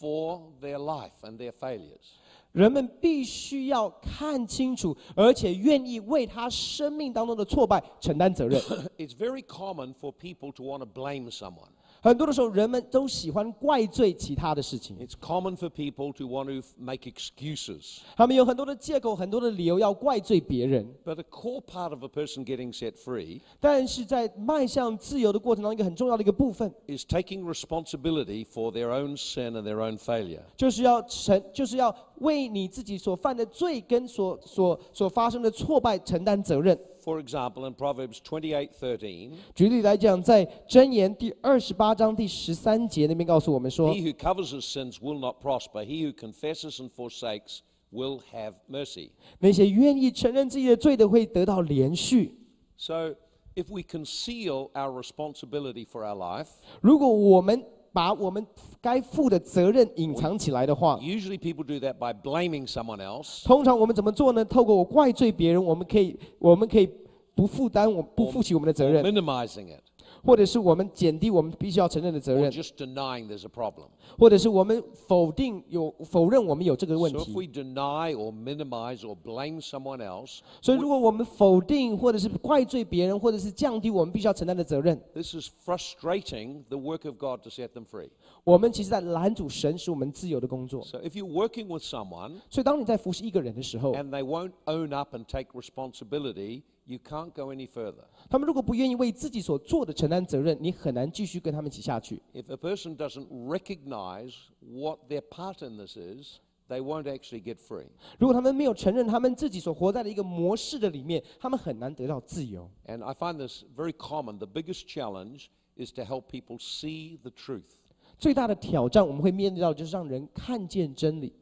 [0.00, 2.18] for their life and their failures.
[2.52, 8.60] 人们必须要看清楚，而且愿意为他生命当中的挫败承担责任。
[8.96, 11.70] It's very common for people to want to blame someone.
[12.01, 17.99] 很多的时候，人们都喜欢怪罪其他的事情，It's common for people to want to make excuses.
[18.15, 20.87] 他们有很多的借口、很多的理由要怪罪别人。
[21.03, 29.17] But a core part of a person getting set free 但是在迈向自由的过程当中，一个很重要的一个部分，is taking responsibility for their own
[29.17, 30.43] sin and their own failure.
[30.55, 36.79] 就是要承，就是要为你自己所犯的罪跟所所所发生的挫败承担责任。
[37.09, 45.83] For example, in Proverbs 28:13，举例来讲，在箴言第二十八章第十三节那边告诉我们说，He who covers his sins will not prosper.
[45.83, 49.09] He who confesses and forsakes will have mercy。
[49.39, 52.29] 那些愿意承认自己的罪的会得到怜恤。
[52.77, 53.15] So
[53.55, 56.49] if we conceal our responsibility for our life，
[56.81, 58.45] 如果我们把我们
[58.81, 64.45] 该负的责任隐藏起来的话，usually people do that by blaming someone else 通常我们怎么做呢？
[64.45, 66.89] 透过我怪罪别人，我们可以，我们可以
[67.35, 69.81] 不负担，我不负起我们的责任，minimizing it
[70.24, 73.88] 或者是我们减低我们必须要承认的责 or 任， just denying there's a problem.
[74.18, 77.32] 或者是我们否定有否认我们有这个问 So, if 题。
[77.34, 87.16] we deny or minimize or blame someone else, 所以，如果我们否定或者是怪罪别人，或者是降低我们必须要承担的责任， this is frustrating the work of
[87.18, 88.08] God to set them free.
[88.44, 90.82] 我们其实在拦阻神使我们自由的工作。
[90.84, 96.62] So, if you're working with someone 所以，当你在服侍一个人的时候， and they won't own up and take responsibility,
[96.88, 98.04] you can't go any further.
[98.28, 102.20] 他们如果不愿意为自己所做的承担责任，你很难继续跟他们一起下去。
[102.32, 107.56] If a person doesn't recognize what their part in this is, they won't actually get
[107.56, 107.86] free.
[108.18, 112.70] 如果他们没有承认他们自己所活在的一个模式的里面，他们很难得到自由。
[112.86, 114.38] And I find this very common.
[114.38, 115.46] The biggest challenge
[115.76, 117.76] is to help people see the truth.
[118.18, 121.34] 最大的挑战，我们会面对到就是让人看见真理，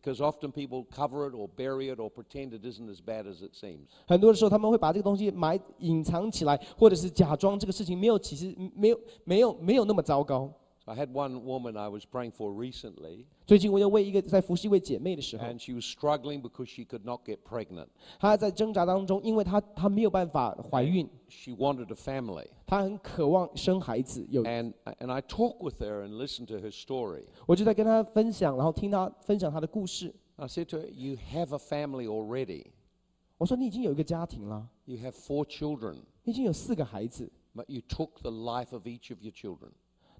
[0.00, 3.42] Because often people cover it or bury it or pretend it isn't as bad as
[3.42, 3.88] it seems.
[4.06, 10.48] 很多的时候，他们会把这个东西埋隐藏起来，或者是假装这个事情没有，其实没有没有没有那么糟糕。
[10.87, 16.65] So I had one woman I was praying for recently, 最近我要为一个在服侍一位姐妹的时候， and she was struggling because
[16.65, 17.87] she could not get pregnant.
[18.19, 22.47] 她在挣扎当中，因为她她没有办法怀孕， She wanted a family.
[22.67, 24.25] 她很渴望生孩子。
[24.29, 27.23] 有， And, and I talked with her and listened to her story.
[27.45, 30.13] 我就在跟她分享，然后听她分享她的故事。
[30.35, 32.65] I said to her, You have a family already.
[33.37, 39.31] 我说你已经有一个家庭了， You have four children, 你已经有四个孩子， but you took the life of each of your
[39.31, 39.69] children.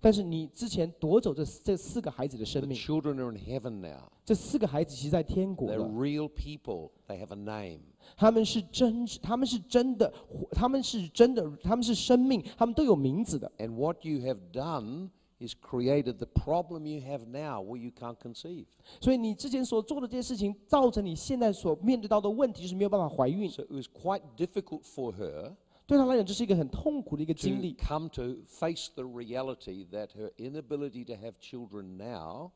[0.01, 4.11] 但是你之前夺走这这四个孩子的生 The 命，children are in heaven now.
[4.25, 5.89] 这四个孩子其实在天国 They're 了。
[5.89, 7.81] real people, they have a name.
[8.17, 10.13] 他们是真，他们是真的，
[10.53, 13.51] 他们是真的，他们是生命，他们都有名字的。
[13.59, 18.67] And what you have done is created the problem you have now where you can't conceive.
[19.01, 23.49] 所以你之前所做的这些事情，造成你现在所面对到的问题，就是没有办法怀孕。
[23.51, 25.55] So it was quite difficult for her
[25.89, 27.73] 对他来讲，这是一个很痛苦的一个经历。
[27.73, 32.53] come to face the reality that her inability to have children now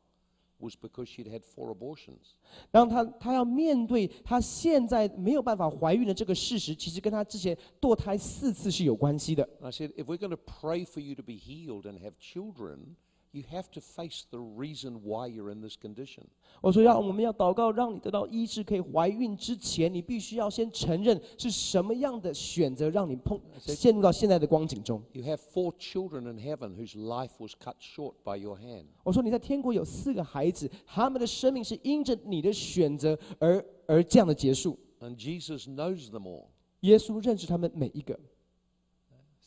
[0.59, 2.35] was because she'd had four abortions.
[2.71, 9.43] 让她她要面对她现在没有办法怀孕的这个事实，其实跟她之前堕胎四次是有关系的。
[9.59, 12.95] And I said, if we're going to pray for you to be healed and have children,
[13.32, 16.24] you have to face the reason why you're in this condition.
[16.60, 25.02] 我说要我们要祷告，让你得到医治，可以怀孕之前，你必须要先承认是什么样的选择让你碰陷入到现在的光景中。
[25.12, 28.86] You have four children in heaven whose life was cut short by your hand.
[29.04, 34.76] 我说你在天国有四个孩子，他们的生命是因着你的选择而而这样的结束。
[35.00, 36.46] And Jesus knows them all.
[36.80, 38.18] 耶稣认识他们每一个，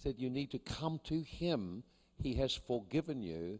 [0.01, 1.81] Said you need to come to him.
[2.23, 3.59] He has forgiven you.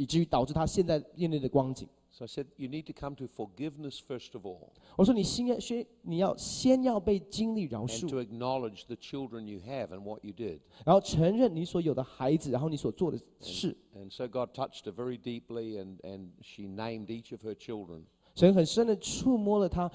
[0.00, 1.86] 以至于导致他现在面对的光景。
[2.10, 8.86] So I said, you need to come to forgiveness first of all 我说你先要先你要先要被经历饶 and 恕，to acknowledge
[8.86, 10.60] the children you have and what you did.
[10.86, 13.76] 然后承认你所有的孩子，然后你所做的事。
[13.94, 18.04] And so God touched her very deeply and, and she named each of her children.
[18.34, 19.90] 神很深的触摸了他，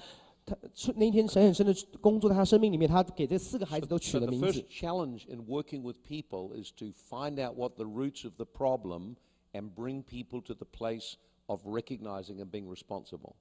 [0.46, 4.64] 他触那一天神很深的工作在他生命里面，他给这四个孩子都取了 the 名字 first。
[4.70, 9.16] challenge in working with people is to find out what the roots of the problem
[9.56, 11.14] and bring people to the place
[11.48, 13.34] of recognizing and being responsible.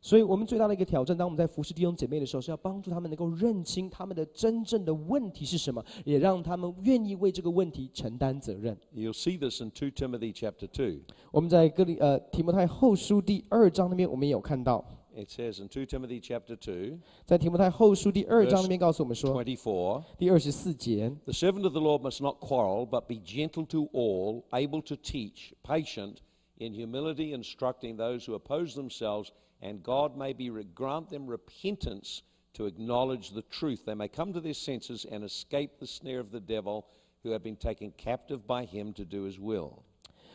[0.00, 8.76] 所以我们最大的一个挑战，当我们在服侍弟兄姐妹的时候，是要帮助他们能够认清他们的真正的问题是什么，也让他们愿意为这个问题承担责任。
[8.92, 11.00] You'll see this in 2 Timothy chapter 2.
[11.30, 14.84] 我们在哥里呃提摩太后书第二章那边，我们也有看到，
[15.15, 21.81] It says in 2 Timothy chapter 2, 在提摩太后书第二章 Verse 那边告诉我们说， 24, 第二十四节， The servant of the
[21.81, 26.17] Lord must not quarrel, but be gentle to all, able to teach, patient,
[26.59, 32.21] in humility instructing those who oppose themselves, and God may be grant them repentance
[32.53, 33.85] to acknowledge the truth.
[33.85, 36.85] They may come to their senses and escape the snare of the devil,
[37.23, 39.83] who have been taken captive by him to do his will.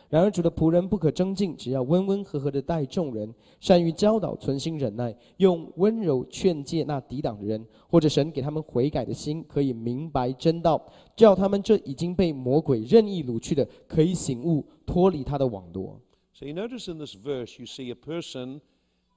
[0.10, 10.82] 然而主的仆人不可争竞，只要温温和和的待众人，善于教导，存心忍耐，用温柔劝诫那抵挡的人，或者神给他们悔改的心，可以明白真道，
[11.16, 16.00] 叫他们这已经被魔鬼任意掳去的，可以醒悟，脱离他的网罗。
[16.34, 18.62] So you notice in this verse, you see a person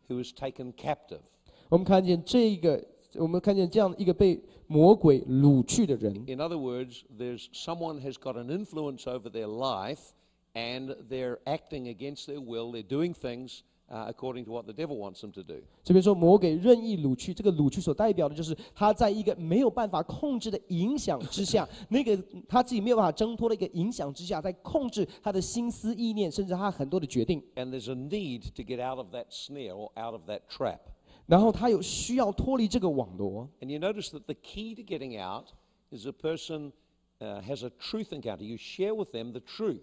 [0.08, 1.20] who is taken captive.
[1.68, 10.10] 我们看见这个，我们看见这样一个被魔鬼掳去的人，In other words, there's someone has got an influence over their life
[10.53, 12.71] and they're acting against their will.
[12.71, 15.61] They're doing things uh, according to what the devil wants them to do.
[15.83, 27.43] 这边说魔鬼任意掳去，这个掳去所代表的就是他在一个没有办法控制的影响之下，那个他自己没有办法挣脱的一个影响之下，在控制他的心思意念，甚至他很多的决定。
[27.55, 30.79] And there's a need to get out of that snare or out of that trap.
[31.27, 33.49] 然后他有需要脱离这个网罗。
[33.59, 35.47] And you notice that the key to getting out
[35.91, 36.71] is a person
[37.19, 38.43] uh, has a truth encounter.
[38.43, 39.81] You share with them the truth.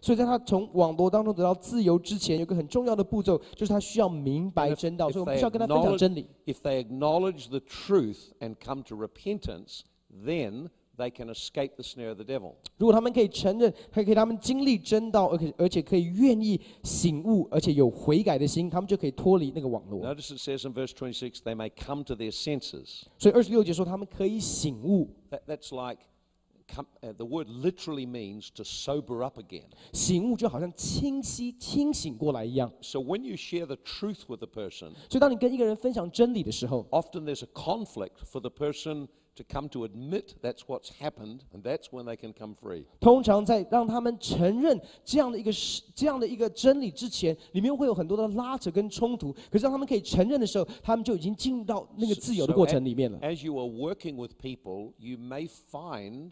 [0.00, 5.10] 所以在他从网络当中得到自由之前，有个很重要的步骤，就是他需要明白真道。
[5.10, 6.26] 所以我们须要跟他分享真理。
[6.46, 9.80] If they acknowledge the truth and come to repentance,
[10.12, 12.52] then they can escape the snare of the devil.
[12.76, 20.00] 如果他们可以承认，还可以他们经历真道，而且而且可以愿意醒悟，而且有悔改的心，他们就可以脱离那个网络。
[20.02, 23.02] Notice it says in verse twenty-six, they may come to their senses.
[23.18, 25.08] 所以二十六节说他们可以醒悟
[25.46, 26.02] ，that's like,
[26.67, 29.65] come, uh, the word literally means to sober up again.
[29.91, 32.71] 醒悟就好像清晰清醒过来一样。
[32.81, 38.39] So when you share the truth with a person, 所以当你跟一个人分享真理的时候， often there's a conflict for
[38.39, 42.53] the person to come to admit that's what's happened, and that's when they can come
[42.61, 42.83] free.
[42.99, 49.31] 通常在让他们承认这样的一个事、这样的一个真理之前，里面会有很多的拉扯跟冲突。
[49.49, 53.17] 可是当他们可以承认的时候，他们就已经进入到那个自由的 So 过 a- 程里面了。
[53.19, 56.31] As you are working with people, you may find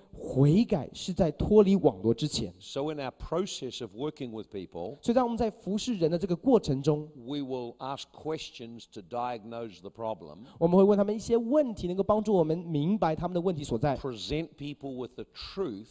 [0.13, 2.53] 悔改是在脱离网络之前。
[2.59, 10.39] So, in our process of working with people, 所以当我们在服侍人的这个过程中，we will ask questions to diagnose the problem,
[10.59, 15.87] 我们会问他们一些问题，能够帮助我们明白他们的问题所在，present people with the truth,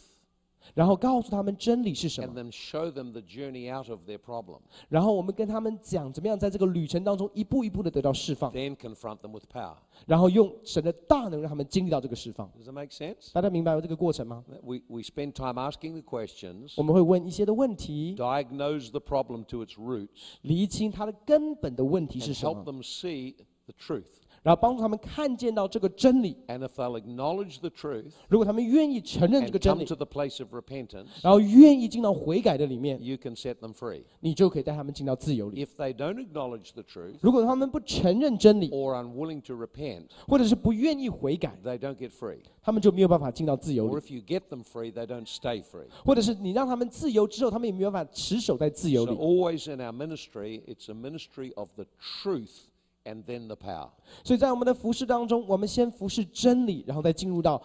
[0.73, 4.59] 然后告诉他们真理是什 and 么，then show them the journey out of their problem.
[4.89, 9.75] 然后我们跟他们讲怎么样在这个旅程当中一步一步的得到释放，Then confront them with power.
[10.05, 12.49] 然后用神的大能让他们经历到这个释放。
[12.57, 13.31] Does that make sense?
[13.33, 22.25] 大家明白这个过程吗？We, we spend time asking the questions, 我们会问一些的问题，diagnose the problem to its roots, 厘清它的根本的问题 and
[22.25, 24.20] 是什 help 么，them see the truth.
[24.42, 26.36] 然后帮助他们看见到这个真理。
[26.46, 31.08] And if they'll acknowledge the truth 如果他们愿意承认这 and 个真 come 理 to，the place of repentance,
[31.22, 34.02] 然后愿意进到悔改的里面， you can set them free.
[34.20, 35.64] 你就可以带他们进到自由里。
[35.64, 42.10] If they don't acknowledge the truth 如果他们不承认真理， or unwilling to repent, 或者是不愿意悔改， they don't get
[42.10, 42.38] free.
[42.62, 45.86] 他们就没有办法进到自由 Or 里， if you get them free, they don't stay free.
[46.04, 49.16] 或者是你让他们自由之后，他们也没有办法持守在自由 So 里。
[49.18, 51.86] always in our ministry, it's a ministry of the
[52.22, 52.66] truth
[53.05, 53.89] And then the power.
[54.23, 57.61] 所以在我们的服饰当中，我们先服侍真理，然后再进入到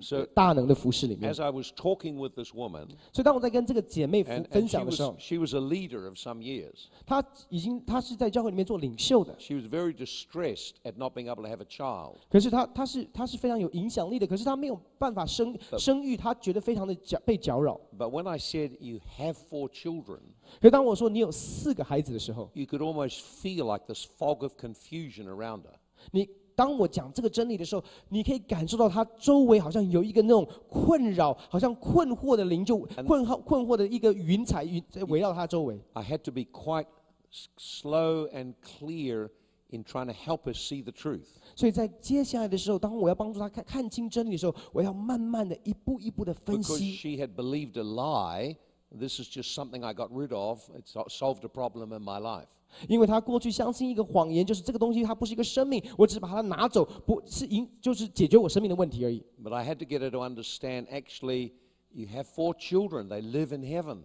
[0.00, 1.32] So 大能的服侍里面。
[1.32, 6.86] As I was talking with this woman，所以当我在跟这个姐妹分享的时候，she was a leader of some years。
[7.06, 9.34] 她已经她是在教会里面做领袖的。
[9.38, 12.16] She was very distressed at not being able to have a child。
[12.30, 17.80] 可是她她是她是非常有影响力的，可是她没有办法生生育，她觉得非常的搅被搅扰。
[17.96, 20.20] But when I said you have four children，
[20.60, 25.74] 可当我说你有四个孩子的时候，you could almost feel like this fog of confusion around her。
[26.10, 35.80] 你当我讲这个真理的时候，你可以感受到他周围好像有一个那种困扰，好像困惑的灵，就困惑困惑的一个云彩云在围绕他周围。
[35.94, 36.86] I had to be quite
[37.58, 39.30] slow and clear
[39.70, 41.26] in trying to help us see the truth.
[41.56, 46.94] 所以在接下来的时候，当我要帮助他看看清真理的时候，我要慢慢的一步一步的分 Because 析。
[46.94, 48.56] she had believed a lie,
[48.90, 50.60] this is just something I got rid of.
[50.76, 52.48] It sol- solved a problem in my life.
[52.88, 59.22] 因为他过去相信一个谎言，就是这个东西它不是一个生命，我只是把它拿走，不是影，就是解决我生命的问题而已。
[59.42, 61.52] But I had to get her to understand actually,
[61.90, 63.98] you have four children, they live in heaven.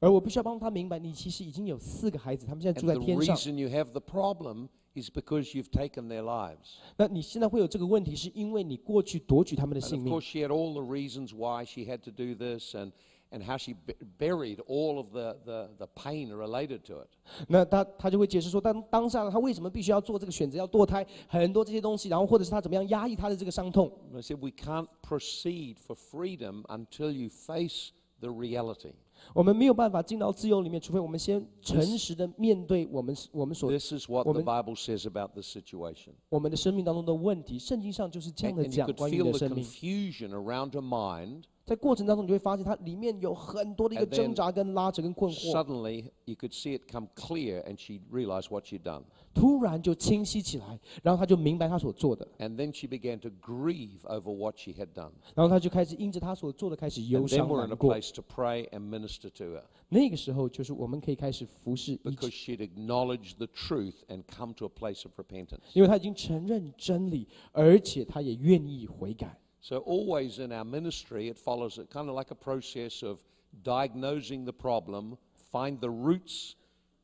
[0.00, 3.36] 而我必须要帮他明白，你其实已经有四个孩子，他们现在住在天上。
[3.36, 6.78] reason you have the problem is because you've taken their lives.
[6.96, 12.10] 那你现在会有这个问题，是因为你过去夺取他们的 And 性 of 命 course, she had all the reasons why she had to
[12.10, 12.92] do this and,
[13.31, 17.09] and how she b- buried all of the, the, the pain related to it.
[17.47, 23.91] 那他他就会解释说，当当下他为什么必须要做这个选择，要堕胎，很多这些东西，然后或者是他怎么样压抑他的这个伤痛。
[24.11, 28.93] And I said, we can't proceed for freedom until you face the reality.
[29.33, 36.11] 我们没有办法进到自由里面，除非我们先诚实的面对我们我们所 This is what the Woman- Bible says about this situation.
[36.29, 37.57] 我们的生命当中的问题。
[37.57, 39.63] 圣经上就是这样 And, 的 and you 讲 could 关于你 feel 的 the 生命。
[39.63, 41.43] confusion around her mind.
[41.70, 49.04] 在过程当中，你会发现它里面有很多的一个挣扎、跟拉扯、跟困惑，Suddenly, you could see it come clear, and she realized what she'd done.
[49.32, 55.12] 突然就清晰起来，然后她就明白她所做的，And then she began to grieve over what she had done.
[55.36, 57.76] 然后她就开始因着她所做的开始忧伤难过 And then 伤 we're in a。
[57.76, 64.68] place to pray and minister to her 那个时候，就是我们可以开始服侍 because，she'd acknowledged the truth and come to a
[64.68, 65.60] place of repentance.
[65.74, 69.38] 因为她已经承认真理，而且她也愿意悔改。
[69.61, 73.19] So, always in our ministry, it follows a, kind of like a process of
[73.63, 75.17] diagnosing the problem,
[75.51, 76.55] find the roots,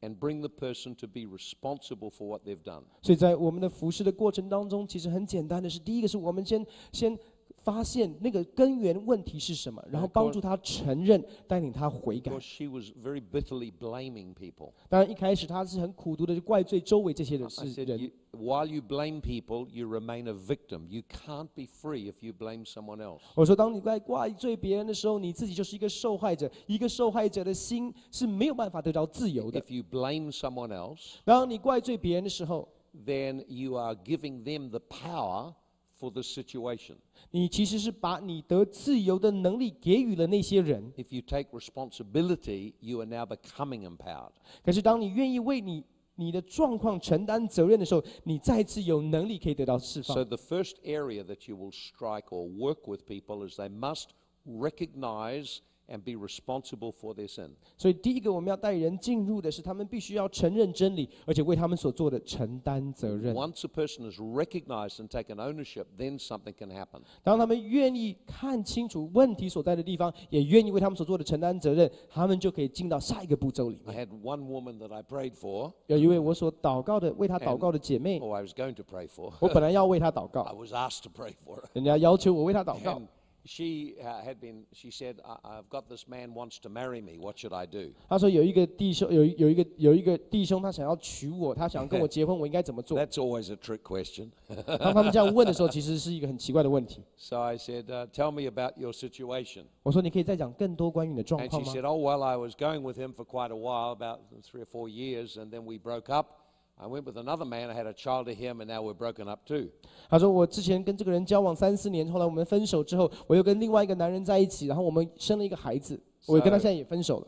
[0.04, 2.84] and bring the person to be responsible for what they've done.
[3.02, 7.18] 所以在我们的服侍的过程当中，其实很简单的是，第一个是我们先先
[7.67, 12.31] 发现那个根源问题是什么，然后帮助他承认，带领他悔改。
[12.39, 14.71] she was very bitterly blaming people.
[14.89, 18.13] 当然，一开始他是很苦读的，就怪罪周围这些的 said, 人。
[18.31, 20.87] while you blame people, you remain a victim.
[20.89, 23.23] You can't be free if you blame someone else.
[23.35, 29.61] 我说，当你在怪罪别人的时候，你自己就是一个受害者，一个受害者的心是没有办法得到自由的。
[29.61, 32.69] If you blame someone else, 当你怪罪别人的时候
[33.05, 35.53] ，then you are giving them the power
[36.00, 36.96] for the situation.
[37.30, 40.92] 你其实是把你得自由的能力给予了那些人。
[40.98, 44.32] If you take responsibility, you are now becoming empowered.
[44.64, 45.84] 可是，当你愿意为你
[46.16, 50.26] 你的状况承担责任的时候，你再次有能力可以得到释 So 放。
[50.28, 54.08] the first area that you will strike or work with people is they must
[54.46, 57.50] recognize and be responsible for their sin.
[57.78, 63.36] 所以，第一个我们要带人进入的是，他们必须要承认真理，而且为他们所做的承担责任。
[63.36, 67.02] Once a person has recognized and taken ownership, then something can happen.
[67.24, 74.08] 当他们愿意看清楚问题所在的地方，也愿意为他们所做的承担责任，他们就可以进到下一个步骤里 I 面。
[74.08, 79.34] had one woman that I prayed for, 有一位我所祷告的，为他祷告的姐妹， or I was going to pray for.
[79.42, 81.64] 我本来要为他祷 I 告， was asked to pray for her.
[81.74, 83.08] 人家要求我为他祷告 And。
[83.46, 87.18] she uh, had been, she said, I- I've got this man wants to marry me.
[87.18, 87.92] What should I do?
[88.08, 93.00] 他说有一个弟兄，有一有一个有一个弟兄，他想要娶我，他想要跟我结婚，我应该怎么做？
[93.00, 94.30] That's always a trick question.
[94.78, 97.02] 当他们这样问的时候，其实是一个很奇怪的问题。
[97.18, 99.64] So I said, uh, Tell me about your situation.
[99.82, 101.76] 我说你可以再讲更多关于你的状 And 况 she 吗？
[101.76, 104.68] said, Oh, well, I was going with him for quite a while, about three or
[104.68, 106.28] four years, and then we broke up.
[106.76, 109.28] I went with another man, I had a child to him, and now we're broken
[109.28, 109.70] up too.
[110.10, 117.28] 他说我之前跟这个人交往三四年，后来我们分手之后，我又跟另外一个男人在一起，然后我们生了一个孩子，我跟他现在也分手了。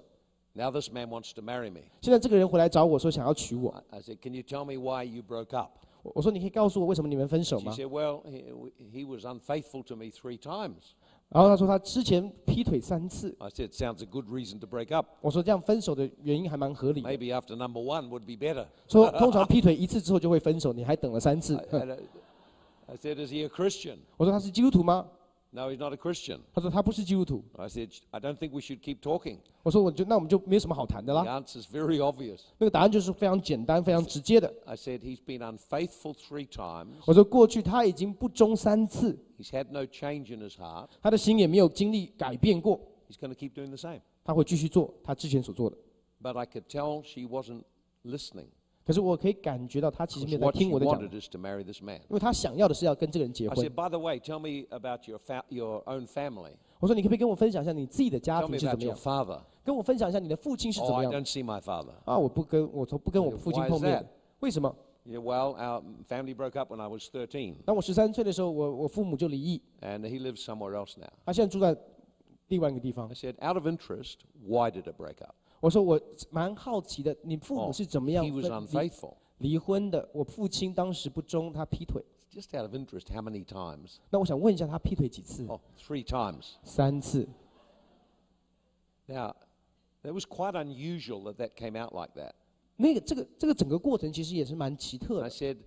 [0.54, 1.82] Now this man wants to marry me.
[2.02, 5.72] 现在这个人回来找我说想要娶我， I I said, Can you tell me why you broke up?
[6.02, 7.76] 我我说你可以告诉我为什么你们分手 She 吗？
[7.76, 8.44] said, Well, he,
[8.92, 10.96] he was unfaithful to me three times.
[11.31, 15.07] 然后他说他之前劈腿三次，I said, Sounds a good reason to break up.
[15.21, 17.09] 我说这样分手的原因还蛮合理的。
[17.09, 18.67] Maybe after number one would be better.
[18.89, 21.55] 说通常劈腿一次之后就会分手，你还等了三次
[22.91, 23.99] I said, Is he a Christian?
[24.17, 25.07] 我说他是基督徒吗？
[25.56, 26.40] No, he's not a Christian.
[26.52, 27.44] 他说他不是基督徒。
[27.58, 29.38] I said, I don't think we should keep talking.
[29.62, 31.40] 我说我就那我们就没有什么好谈的 The 啦。
[31.40, 32.40] answer's very obvious.
[32.58, 34.52] 那个答案就是非常简单、非常直接的。
[34.66, 36.96] I said, He's been unfaithful three times.
[37.06, 40.88] 我说过去他已经不忠三次， He's had no change in his heart.
[41.04, 44.02] 他的心也没有经历改变过， He's going to keep doing the same.
[44.24, 45.78] 他会继续做他之前所做的。
[46.20, 47.62] But I could tell she wasn't
[48.04, 48.48] listening.
[48.88, 51.96] 可是我可以感觉到他其实没 Because 有在 what she 听我的讲， wanted is to marry this man.
[52.10, 56.52] 因为他想要的是要跟这个人结 I 婚 said,。By the way, tell me about your, fa- your own family.
[56.80, 59.00] 我说你可不可以跟我分享一下你自己的家 Tell 庭 me 是怎 about 么 your 样？
[59.00, 59.42] father.
[59.64, 61.94] 跟我分享一下你的父亲是怎 Oh, 么 I 样的 don't see my father.
[62.04, 62.18] 啊？
[62.18, 64.06] 我不跟我从不跟我父亲 Why is 碰面 that？
[64.42, 64.76] 为什么？
[65.06, 70.72] Yeah, well, our family broke up when I was 13, 当我十三岁的时候，我我父母就离异， and he lives somewhere
[70.74, 71.08] else now.
[71.26, 71.76] 他现在住在
[72.48, 75.36] 另外一个地方 I。said, out of interest, why did it break up?
[75.60, 76.00] 我说我
[76.30, 79.14] 蛮好奇的，你父母是怎么样 He was 分离 unfaithful.
[79.38, 80.10] 离婚的？
[80.14, 82.04] 我父亲当时不忠，他劈腿。
[82.32, 83.98] Just out of interest, how many times?
[84.10, 85.46] 那我想问一下，他劈腿几次？
[85.48, 86.54] Oh, three times.
[86.64, 87.28] 三次。
[89.06, 89.36] Now,
[90.02, 92.34] that was quite unusual that that came out like that.
[92.76, 95.30] 那个这个这个整个过程其实也是蛮奇特 I 的。
[95.30, 95.58] said,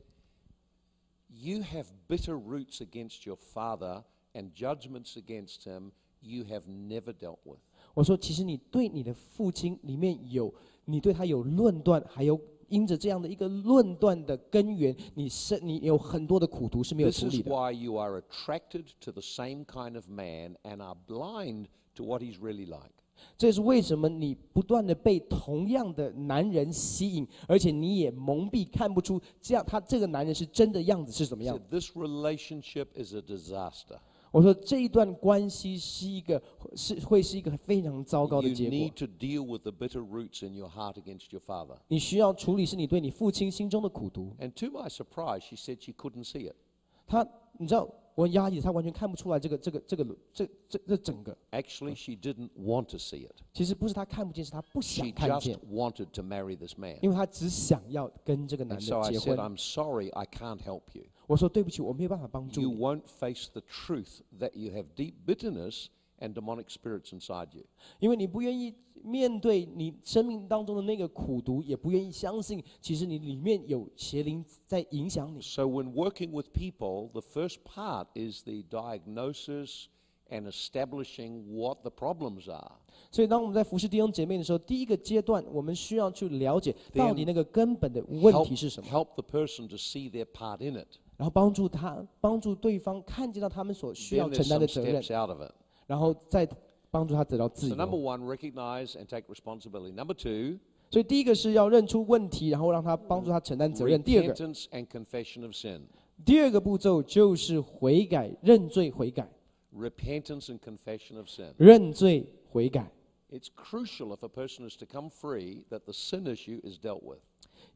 [1.29, 4.03] You have bitter roots against your father
[4.35, 7.61] and judgments against him you have never dealt with.
[7.94, 10.54] 我说，其实你对你的父亲里面有，
[10.86, 12.40] 你对他有论断，还有
[12.70, 17.52] 因着这样的一个论断的根源，你是你有很多的苦毒是没有处理的。
[17.52, 21.66] why you are attracted to the same kind of man and are blind
[21.96, 22.92] to what he's really like.
[23.38, 31.60] 这是为什么你不断的被同样的男人吸引，而且你也蒙蔽看不出这样他这个男人是真的样子是怎么样。
[31.70, 34.00] This relationship is a disaster.
[34.32, 36.42] 我说这一段关系是一个
[36.76, 38.94] 是会是一个非常糟糕的结果 need。
[38.94, 41.78] to deal with the bitter roots in your heart against your father.
[41.90, 44.34] 你需要处理是你对你父亲心中的苦毒。
[44.40, 46.56] And to my surprise, she said she couldn't see it.
[47.06, 47.28] 他，
[47.58, 51.38] 你知道，我压抑，他完全看不出来这个这个这个这这这整个。
[51.52, 53.36] Actually, she didn't want to see it.
[53.52, 56.98] 其实不是他看不见，是他不想看见 She just 见，wanted to marry this man.
[57.02, 59.38] 因为他只想要跟这个男 And so 的 I 结 said, 婚。
[59.38, 61.04] I'm sorry, I can't help you.
[61.31, 65.87] 我说对不起，我没有办法帮助 You 你， won't face the truth that you have deep bitterness
[66.21, 67.65] and demonic spirits inside you.
[67.99, 68.73] 因为你不愿意
[69.03, 75.41] 面对你生命当中的那个苦毒，也不愿意相信，其实你里面有邪灵在影响你。
[75.43, 79.87] So when working with people, the first part is the diagnosis
[80.31, 82.73] and establishing what the problems are.
[83.11, 90.99] 所以，当我们在服侍弟兄姐妹的时候，第一个阶段，我们需要去了解 Then 到底那个根本的问 Help, 题是什么， help the person to see their part in it.
[91.22, 95.00] 然后帮助他，帮助对方看见到他们所需要承担的责任.
[95.86, 96.50] 然后再
[96.90, 97.96] 帮助他得到自 So number。
[97.96, 99.94] one, recognize and take responsibility.
[99.94, 100.58] Number two,
[100.90, 104.02] 所以第一个是要认出问题，然后让他帮助他承担责任。
[104.02, 105.82] 第二个，repentance and confession of sin.
[106.26, 109.30] 第二个步骤就是悔改、认罪、悔改、
[109.76, 111.54] Repentance and confession of sin.
[111.58, 112.92] 认罪、悔改。
[113.30, 117.20] It's crucial if a person is to come free that the sin issue is dealt with.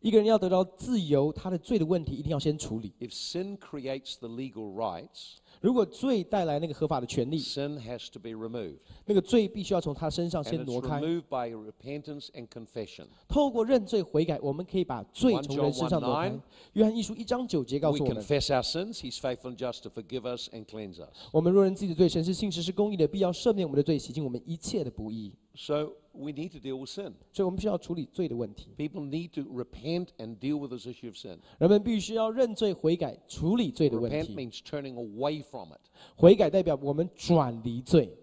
[0.01, 2.93] 一个人要得到自由，他的罪的问题一定要先处理。
[2.99, 8.77] If sin creates the legal rights, 如果罪带来那个合法的权利，sin has to be removed.
[9.05, 11.01] 那个罪必须要从他身上先挪开。
[11.01, 13.05] removed by repentance and confession.
[13.27, 16.39] 透过认罪悔改，我们可以把罪从人身上挪开。
[16.73, 21.17] 约翰一书一章九节告诉我们：confess our sins, He's faithful and just to forgive us and cleanse us.
[21.31, 25.33] 我们若认自己的罪，神是信实是公义的，必要赦免我们的罪，洗净我们一切的不义。
[25.54, 27.12] So we need to deal with sin.
[27.32, 28.68] 所以我们必须要处理罪的问题。
[28.76, 31.38] People need to repent and deal with this issue of sin.
[31.58, 34.34] 人们必须要认罪悔改，处理罪的问 Repent 题。
[34.34, 35.80] means turning away from it.
[36.16, 38.16] 悔改代表我们转离罪，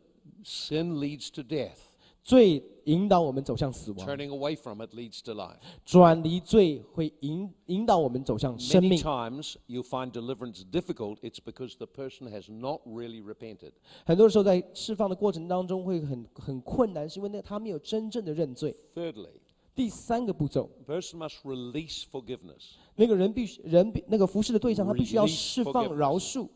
[0.43, 1.77] Sin leads to death.
[2.22, 5.56] 罪引导我们走向死亡，Turning away from it leads to life.
[5.84, 8.98] 转离罪会引引导我们走向生 Many 命。
[9.00, 13.72] times you'll find deliverance difficult, it's because the person has not really repented.
[14.04, 18.76] 很多时候在释放的过程当中会很很困难，是因为那他没有真正的认罪。
[18.94, 19.40] Thirdly,
[19.74, 22.74] 第三个步骤，person must release forgiveness.
[22.94, 26.48] 那个人必须人必那个服侍的对象，他必须要释放饶恕。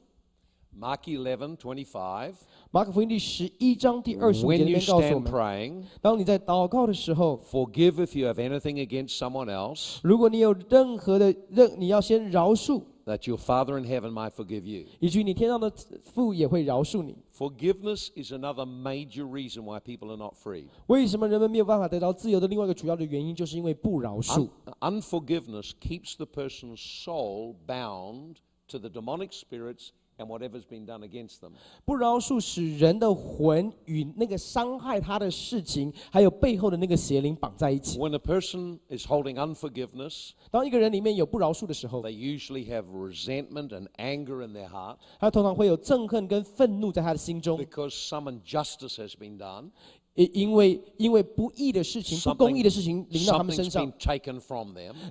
[0.77, 2.34] Mark 11, 25.
[2.71, 9.17] 马可福音第十一章第二十五节 When 里 you 面告诉我 stand 们， praying, 当你在祷告的时候， forgive if you have anything against
[9.17, 14.88] someone else, 如果你有任何的任，你要先饶恕， that your Father in heaven might forgive you.
[14.99, 15.71] 以及你天上的
[16.05, 17.17] 父也会饶恕你。
[17.38, 20.65] Forgiveness is another major reason why people are not free.
[20.88, 24.47] 为什么人们没有办法得到自由的另外一个主要的原因，就是因为不饶恕
[24.79, 28.38] Un-。unforgiveness keeps the person's soul bound
[28.69, 31.53] to the demonic spirits and whatever's been done against them.
[31.84, 37.97] 不饶恕使人的魂与那个伤害他的事情，还有背后的那个邪灵绑在一起。
[37.97, 44.69] When a person is holding unforgiveness, 当一个人里面有不饶恕的时候， they usually have resentment and anger in their
[44.69, 49.71] heart 他通常会有憎恨跟愤怒在他的心中， because some injustice has been done.
[50.16, 53.84] 因因为因为不义的事情、不公义的事情临到他们身上.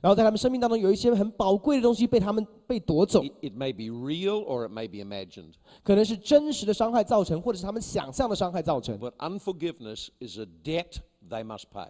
[0.01, 5.53] 然后在他们生命当中有一些很宝贵的东西被他们被夺走，It, it may be real or it may be imagined.
[5.83, 8.99] 可能是真实的伤害造成，或者是他们想象的伤害造成。
[8.99, 10.97] But unforgiveness is a debt
[11.29, 11.89] they must pay.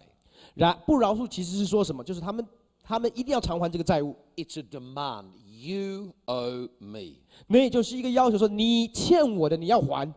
[0.54, 2.04] 然不饶恕其实是说什么？
[2.04, 2.46] 就是他们
[2.82, 5.26] 他们一定要偿还这个债务，It's a demand.
[5.58, 7.22] You owe me.
[7.46, 10.12] 那也就是一个要求，说你欠我的你要还。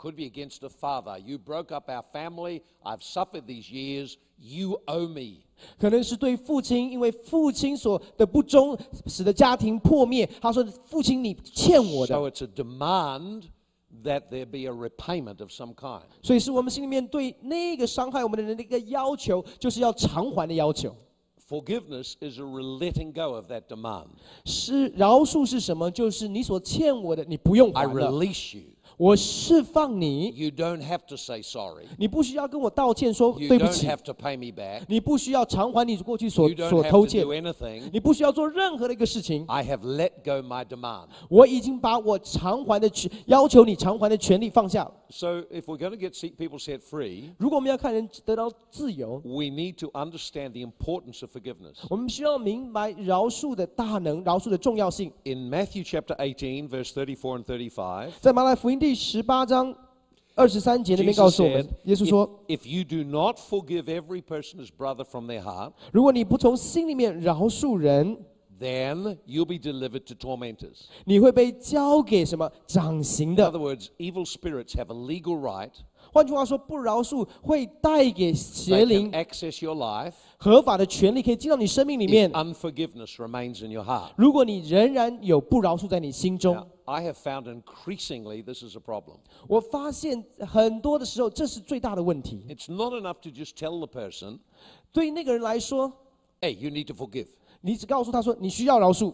[0.00, 1.18] Could be against a father.
[1.18, 2.62] You broke up our family.
[2.84, 4.16] I've suffered these years.
[4.38, 5.44] You owe me.
[5.78, 10.28] 可能是对父亲，因为父亲所的不忠，使得家庭破灭。
[10.40, 12.14] 他说：“父亲，你欠我的。
[12.14, 13.44] So it's a demand
[14.04, 16.02] that there be a repayment of some kind.
[16.22, 20.94] ”所以是我们心里面对那个伤害我们的人的一个要求，就是要偿还的要求。
[21.48, 24.08] Forgiveness is a re- letting go of that demand.
[24.44, 25.90] 是饶恕是什么？
[25.90, 28.64] 就是你所欠我的，你不用 I 还了， release you.
[28.97, 30.33] 我释放你。
[30.35, 31.87] You don't have to say sorry.
[31.97, 33.85] 你不需要跟我道歉，说对不起。
[33.85, 34.83] You don't have to pay me back.
[34.87, 37.21] 你不需要偿还你过去所所偷窃。
[37.21, 37.89] You don't have to do anything.
[37.91, 39.45] 你不需要做任何的一个事情。
[39.47, 41.07] I have let go my demand。
[41.29, 44.93] 我已经把我偿还的权要求你偿还的权利放下了。
[45.09, 51.35] So if we're going to get people set free, 如果我们要看人得到自由，we need to understand the importance of
[51.35, 51.75] forgiveness.
[51.89, 55.11] 我们需要明白饶恕的大能，饶恕的重要性。
[55.23, 59.74] In Matthew chapter 18, verse 34 and 35, 在马太福音第 十八章
[60.34, 65.26] 二十三节那边 Jesus 告诉我 said, 们，耶稣说 if,：“ if you do not forgive every person his brother from
[65.30, 68.18] their heart, 如果你不从心里面饶恕人，
[68.58, 70.84] then you'll be delivered to tormentors.
[71.04, 75.72] 你会被交给什么掌刑 In 的 other？words, evil spirits have a legal right.
[76.11, 82.31] 换句话说，不饶恕会带给邪灵 access your life 合法的权利，可以进到你生命里面。
[82.33, 84.09] unforgiveness remains in your heart.
[84.17, 89.19] 如果你仍然有不饶恕在你心中 Now,，I have found increasingly this is a problem.
[89.47, 92.45] 我发现很多的时候，这是最大的问题。
[92.49, 94.39] It's not enough to just tell the person,
[94.91, 95.91] 对那个人来说
[96.41, 97.27] ，hey, you need to forgive.
[97.61, 99.13] 你只告诉他说你需要饶恕，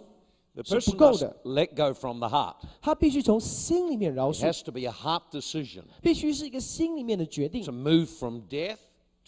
[0.57, 1.37] The 是 person 不够 must 的。
[1.45, 2.57] let go from the heart.
[2.81, 8.77] 他必须从心里面饶 It 恕， has to be a heart decision 必须是一个心里面的决定 to，move from death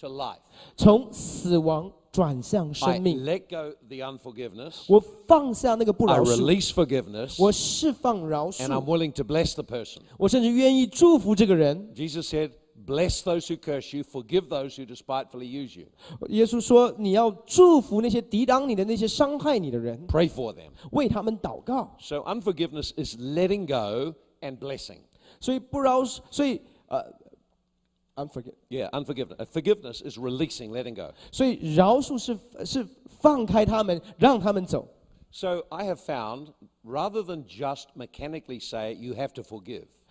[0.01, 0.39] to life.
[0.77, 3.25] 从死亡转向 I 生命。
[3.25, 4.85] let go the unforgiveness.
[4.87, 7.43] 我放下那个不 I 饶恕， release forgiveness.
[7.43, 10.01] 我释放饶 And I'm 恕， willing to bless the person.
[10.19, 11.91] 我甚至愿意祝福这个人。
[11.95, 12.51] Jesus said,
[12.89, 15.87] bless those who curse you, forgive those who despitefully use you,
[16.29, 20.71] 耶稣说，你要祝福那些抵挡你的那些伤害你的人， pray for them.
[20.93, 21.97] 为他们祷告。
[22.01, 24.99] So unforgiveness is letting go and blessing.
[25.41, 27.03] 所以不饶，所以呃，
[28.17, 29.37] unforgive， Yeah, unforgiveness.
[29.37, 31.13] Uh, forgiveness is releasing, letting go.
[31.33, 32.87] 所以饶恕是是
[33.21, 34.89] 放开他们，让他们走。
[35.31, 36.53] So I have found,
[36.85, 39.87] rather than just mechanically say you have to forgive,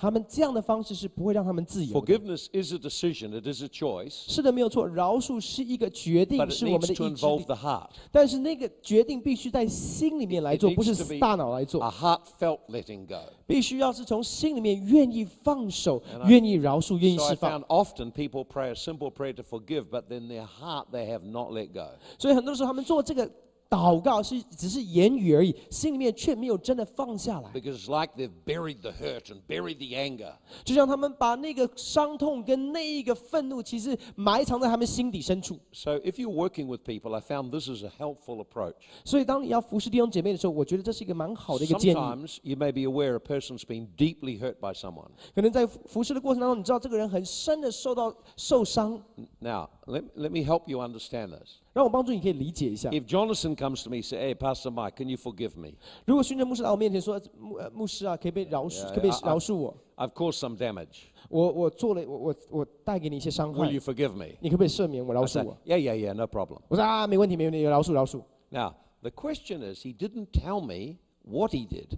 [0.00, 2.00] 他们这样的方式是不会让他们自由的。
[2.00, 7.38] Forgiveness is a decision, it is a choice, 是的，没有错，饶恕是一个决定，but it 是我们 needs 的 to 意志 involve
[7.40, 7.44] 力。
[7.44, 7.90] the heart.
[8.10, 11.90] 但是那个决定必须在心里面来做，不是大脑来做 A。
[11.90, 13.30] heartfelt letting go.
[13.46, 17.66] 必须要是从心里面愿意放手，愿意饶恕，愿意 So I 释放 found。
[17.66, 21.74] often people pray a simple prayer to forgive, but then their heart they have not let
[21.74, 21.90] go.
[22.18, 23.30] 所以很多时候他们做这个
[23.70, 27.48] 祷告是只是言语而已，心里面却没有真的放下来。
[27.52, 30.34] Because it's like they've buried the hurt and buried the anger.
[30.64, 35.56] 就像他们把那个伤痛跟那一个愤怒，其实埋藏在他们心底深处。
[35.72, 38.74] So if you're working with people, I found this is a helpful approach.
[39.04, 41.96] 所以当你要服侍弟兄姐妹的时候，我觉得这是一个蛮好的一个建议。
[41.96, 45.10] Sometimes you may be aware a person's been deeply hurt by someone.
[45.32, 49.00] 可能在服服侍的过程当中，你知道这个人很深的受到受伤
[49.38, 51.60] ，Now, let, let me help you understand this.
[51.73, 52.89] 让我帮助你可以理解一下。
[52.89, 55.73] If Jonathan comes to me and say, Hey, Pastor Mike, can you forgive me?
[56.05, 59.77] 如果训练牧师来我面前说，牧呃牧师啊，可以被饶恕， Yeah, 可不可以 I- I- 饶恕我？
[59.97, 61.03] I've caused some damage.
[61.29, 64.35] 我我做了，我我我带给你一些伤害 Will，you forgive me?
[64.39, 65.57] 你可不可以赦免我，饶 I 恕 say, 我？
[65.65, 66.59] yeah, yeah, yeah, no problem.
[66.67, 68.21] 我说啊，没问题，没问题，饶恕，饶恕。
[68.49, 71.97] Now, the question is, he didn't tell me what he did,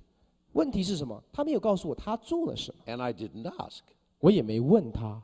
[0.53, 1.21] 问题是什么？
[1.33, 3.79] 他没有告诉我他做了什么， and I didn't ask.
[4.19, 5.21] 我也没问他。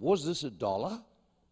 [0.00, 1.00] Was this a dollar?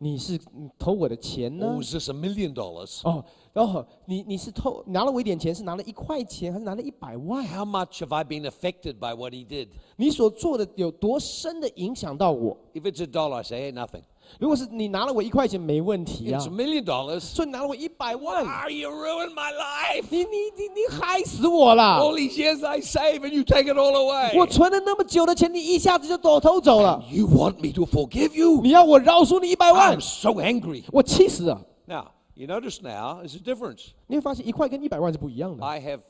[0.03, 2.99] 你是你偷我的钱呢？was this a million dollars?
[3.03, 3.23] 哦，
[3.53, 9.69] 然后你你是偷拿了我一点钱，是拿了一块钱，还是拿了一百万？How much have I been affected by what he did?
[9.95, 14.03] 你所做的有多深的影响到我？If it's a dollar, I say, hey, nothing.
[14.38, 20.04] 如果是你拿了我一块钱，没问题 If 啊 it's a。million dollars, 所以你拿了我一百万， ah, you ruined my life.
[20.10, 20.24] 你你
[20.56, 21.98] 你你害死我了！
[21.98, 24.38] All these years I save and you take it all away.
[24.38, 27.02] 我存了那么久的钱，你一下子就走偷走了。
[27.10, 28.60] You want me to forgive you?
[28.62, 30.84] 你要我饶恕你一百万 I'm，so angry.
[30.92, 31.60] 我气死了。
[31.86, 33.86] Now, you notice now there's a difference.
[34.06, 36.00] 你会发现一块跟一百万是不一样的， I have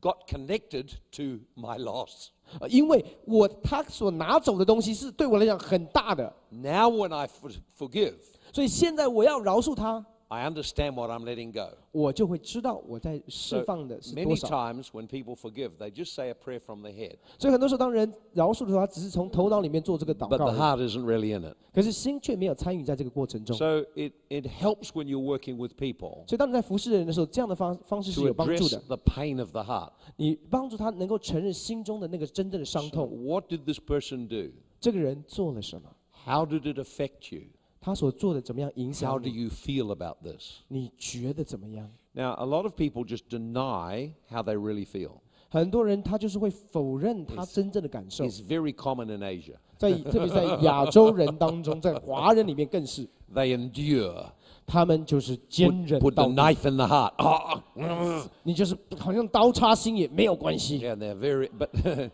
[0.00, 2.28] got connected to my loss.
[2.59, 8.13] 呃因为我他所拿走的东西是对我来讲很大的，Now, when I for- forgive,
[8.53, 11.76] 所以现在我要饶恕他，I understand what I'm letting go.
[11.90, 14.48] 我就会知道我在释 So 放的是多 many 少。
[14.48, 20.50] times when people forgive, they just say a prayer from the head, 所以很多时候，当人饶恕的时候，他只是从头脑里面做这个祷 but 告
[20.50, 21.54] the 而已， heart isn't really in it.
[21.74, 23.54] 可是心却没有参与在这个过程中。
[23.54, 28.96] So it, it helps when you're working with people 所以，当你在服侍人的时候，这样的方方式是 to 有帮助 address 的。
[28.96, 29.90] the pain of the heart.
[30.16, 33.22] 你帮助他能够承认心中的那个真正的伤 So 痛。
[33.22, 34.50] what did this person do?
[34.80, 35.94] 这个人做了什么？
[36.24, 37.48] How did it affect you?
[37.87, 40.55] 他所做的怎么样影响 How do？you feel about this?
[40.67, 45.11] 你觉得怎么样？Now, a lot of people just deny how they really feel.
[45.47, 49.53] 很多人他就是会否认他真正的感受，It's very common in Asia.
[49.77, 54.31] 在特别在亚洲人当中，在华人里面更是，They endure.
[54.65, 57.13] 他们就是坚 Put, 忍 put 到 the 底，knife in the heart.
[57.15, 58.25] Ah, mm.
[58.43, 62.09] 你就是好像刀插心也没有关系，yeah, they're very, but,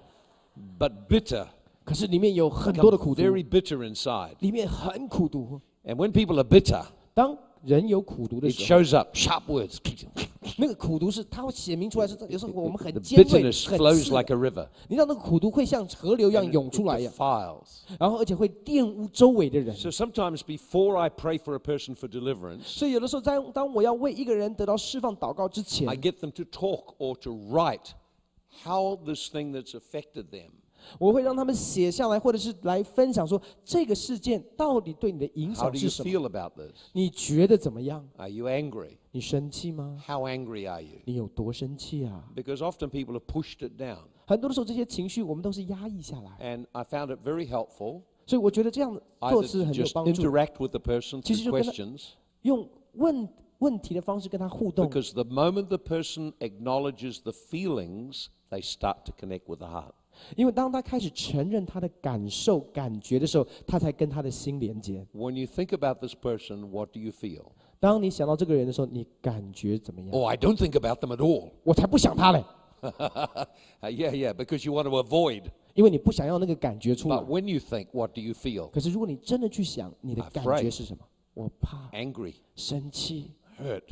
[0.78, 1.48] but bitter.
[1.85, 4.35] 可是里面有很多的苦 Become 毒， very bitter inside.
[4.41, 5.61] 里面很苦毒。
[5.85, 9.15] And when people are bitter, 当人有苦毒的 it 时候， shows up.
[9.17, 9.79] Sharp words.
[10.57, 14.35] 那个苦毒是它会显明出来，是有时候我们 The 很尖锐、 bitterness 很 flows 刺 like 的。
[14.35, 14.69] a river.
[14.89, 17.81] 你知道那个苦毒会像河流一样 And 涌 it 出来一样， defiles.
[17.99, 19.75] 然后而且会玷 污周围的人。
[19.75, 26.95] So sometimes before I pray for a person for deliverance, 所以有的时候在当我要为一个人得到释放祷告之前 I，get them to talk
[26.99, 27.91] or to write
[28.65, 30.51] how this thing that's affected them
[31.00, 36.72] 我会让他们写下来，或者是来分享说这个事件到底对你的影响是什么？feel about this?
[36.94, 38.98] 你觉得怎么样？Are you angry?
[39.12, 41.00] 你生气吗？How angry are you?
[41.06, 44.00] 你有多生气啊？Because often people have pushed it down.
[44.26, 50.24] 很多的时候，这些情绪我们都是压抑下来，And I found it very helpful 所以我觉得这样做是很有帮助。
[50.24, 52.04] interact with the person 其实 through 就跟他- questions.
[52.44, 53.28] 用问
[53.60, 59.92] 问题的方式跟他互动，Because the moment the person acknowledges the feelings, they start to connect with the heart.
[60.37, 65.07] 因为当他开始承认他的感受、感觉的时候，他才跟他的心连接。
[65.15, 67.45] When you think about this person, what do you feel?
[67.81, 70.11] 当你想到这个人的时候，你感觉怎么样？
[70.11, 71.51] Oh, I don't think about them at all.
[71.63, 72.45] 我才不想他嘞，
[72.81, 75.45] Uh, yeah, yeah, because you want to avoid.
[75.75, 78.69] 因为你不想要那个感觉出来 But。when you think, what do you feel?
[78.71, 81.05] 可是如果你真的去想，你的感觉是什么？
[81.35, 83.83] 我怕、 angry, 生气， hurt.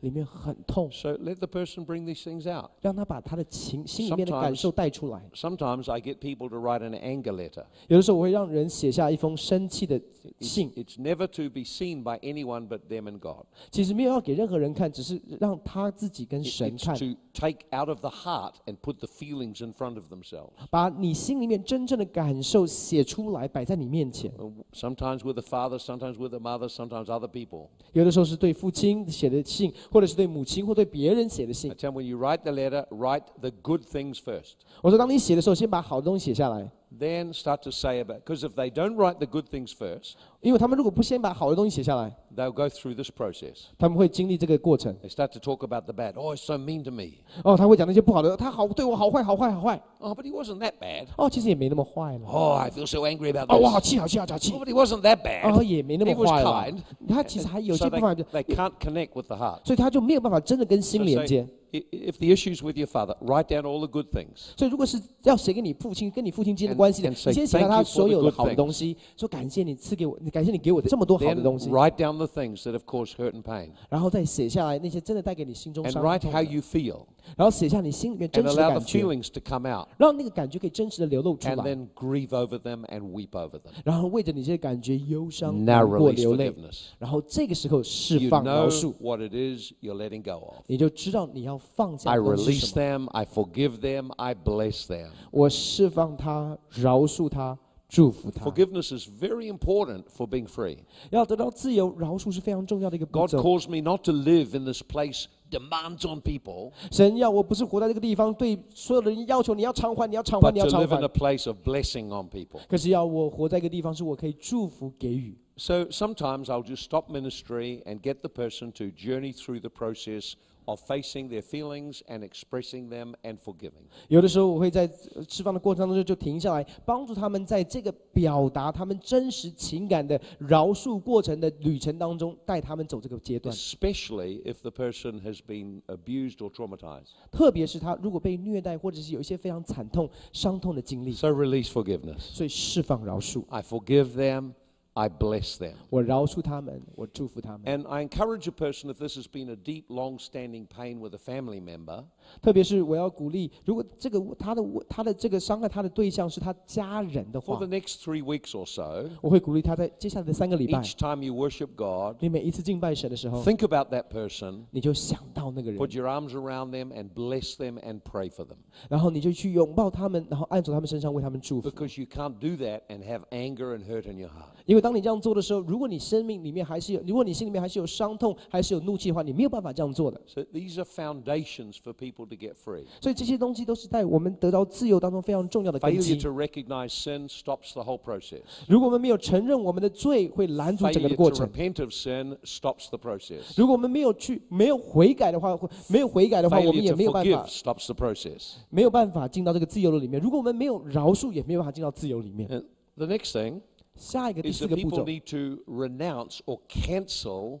[0.00, 2.70] 里面很痛，So let the person bring these things out.
[2.80, 5.22] 让他把他的情心里面的感受带出来。
[5.34, 7.64] Sometimes I get people to write an anger letter.
[7.88, 10.00] 有的时候我会让人写下一封生气的
[10.40, 13.44] 信，it's never to be seen by anyone but them and God.
[13.70, 20.04] 其实没有要给任何人看，只是让他自己跟神 It's 看，to take out of the heart and put the feelings in front of
[20.12, 20.50] themselves.
[20.70, 24.30] 把你心里面真正的感受写出来，摆在你面前。
[24.38, 27.68] Uh, Sometimes with the father, sometimes with the mother, sometimes other people.
[27.92, 31.74] 有的时候是对父亲写的信，或者是对母亲或对别人写的信 I。
[31.74, 34.52] tell them when you write the letter, write the good things first.
[34.82, 42.15] 我说，当你写的时候，先把好的东西写下来，Then start to say about because if they don't write the good things first, 因为他们如果不先把好的东西写下来，
[42.33, 43.65] they'll go through this process.
[43.77, 44.95] 他们会经历这个过程。
[45.03, 46.13] They start to talk about the bad.
[46.13, 47.15] Oh, he's so mean to me.
[47.43, 49.81] 哦，他会讲那些不好的，他好对我好坏好坏好坏。
[49.99, 51.07] Oh, but he wasn't that bad.
[51.17, 52.25] 哦，其实也没那么坏了。
[52.29, 53.71] Oh, I feel so angry about 哦，我 this.
[53.73, 55.53] 好气好气好气 Oh,。but he wasn't that bad.
[55.53, 56.77] 哦，也没那么 He was 坏了 kind.。
[57.09, 59.65] 他其实还有 So 些 they, 部分， they can't connect with the heart.
[59.65, 61.49] 所以他就没有办法真的跟 So 心连接 say,。
[61.73, 64.53] i- if the issue's with your father, write down all the good things.
[64.57, 68.51] 所以如果是要写给你父亲跟你父亲之间的 And- 关系的， and say, 你先写下 "Thank 他 you for 所 the 有的 good 好的
[68.51, 73.69] things." 东西，说感谢你赐给我，感谢你给我的这么多好的 Then 东西， write down the things that have caused hurt and pain.
[73.89, 77.05] 然后再写下来那些真的带给你心中 And 伤 write 痛 how 的， you feel.
[77.35, 79.87] 然后写下你心里面真 And 实的 allow 感 the 觉， feelings to come out.
[79.97, 83.71] 让那个感觉可以真实的流露出 And 来， then grieve over them and weep over them.
[83.83, 86.79] 然后为着你这些感觉忧伤、 Now 难过、 release 流泪， forgiveness.
[86.99, 90.55] 然后这个时候释 You 放饶 know 恕， what it is you're letting go of.
[90.67, 93.07] 你就知道你要 放下 I 的东西是 release 什么。
[93.07, 95.09] them, I forgive them, I bless them.
[95.31, 98.45] 我释放他，饶恕他，祝福他。
[98.45, 100.77] Forgiveness is very important for being free.
[101.09, 103.41] 要得到自由，饶恕是非常重要的一个步 God 骤。
[103.41, 110.71] calls me not to live in this place demands on people, 神要我不是活在这个地方，对所有的人要求你要偿还，你要偿还， but 你要 to
[110.71, 112.59] 偿 live in 还 a。place of blessing on people.
[112.67, 115.37] 可是要我活在一个地方，是我可以祝福给予。
[115.57, 120.33] So sometimes I'll just stop ministry and get the person to journey through the process
[120.65, 123.83] of facing their feelings and expressing them and forgiving.
[124.07, 133.55] 有的时候我会在呃释放的过程当中就就停下来，帮助他们在这个表达他们真实情感的饶恕过程的旅程当中，带他们走这个阶段。
[133.55, 137.09] Especially if the person has been abused or traumatized.
[137.31, 142.17] 特别是他如果被虐待，或者是有一些非常惨痛、伤痛的经历， So release forgiveness.
[142.17, 143.43] 所以释放饶恕。
[143.49, 144.53] I forgive them,
[144.99, 145.73] I bless them.
[145.89, 147.63] 我饶恕他们，我祝福他们。
[147.65, 151.13] And I encourage a person if this has been a deep, long standing pain with
[151.13, 152.05] a family member,
[152.41, 163.43] 特别是我要鼓励，如果这个他的他的这个伤害他的对象是他家人的 for 话 the，next three weeks or so, 我会鼓励他在接下来的三个礼拜， each time you worship God, 你每一次敬拜神的时候，
[163.43, 168.29] think about that person, 你就想到那个人， put your arms around them, and bless them and pray
[168.29, 168.57] for them.
[168.89, 171.69] 然后你就去拥抱他们，然后按走他们身上，为他们祝福。
[171.69, 174.53] Because you can't do that and have anger and hurt in your heart.
[174.65, 180.19] 因为当你这样做的时候，如果你生命里面还是有，如果你心里面还是有伤痛，还是有怒气的话，你没有办法这样做的。
[180.25, 182.84] So these are foundations for people to get free.
[183.00, 186.30] 所以这些东西都是在我们得到自由当中非常重要的根 Failure 基 to。
[186.30, 188.40] recognize sin stops the whole process.
[188.68, 191.48] 如果我们没有承认我们的罪，会拦阻整个的 Failure 过 to 程。
[191.48, 193.54] repent of sin stops the process.
[193.56, 198.54] 如果我们没有去没有悔改的话，会没有悔改的话，我们 Failure 也 to 没有办 forgive 法 stops the process.
[198.70, 200.20] 没有办法进到这个自由的里面。
[200.20, 202.48] 如果我们没有饶恕，也没有办法进到自由里面。
[202.48, 202.64] And
[202.96, 203.60] the next thing
[203.96, 207.60] 下一个第 is 四 that 个步 people 骤，need to renounce or cancel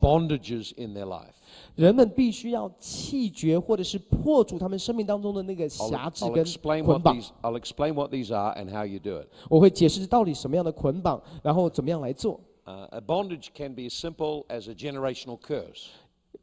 [0.00, 1.32] bondages in their life.
[1.76, 7.16] 人们必须要弃绝或者是破除他们生命当中的那个 I'll, 辖制 I'll 跟 explain 捆 what 绑。
[7.20, 9.28] these I'll explain what these are and how you do it.
[9.48, 12.40] 我会解释到底什么样的捆绑，然后怎么样来做。
[12.66, 15.88] Uh, a bondage can be as simple as a generational curse.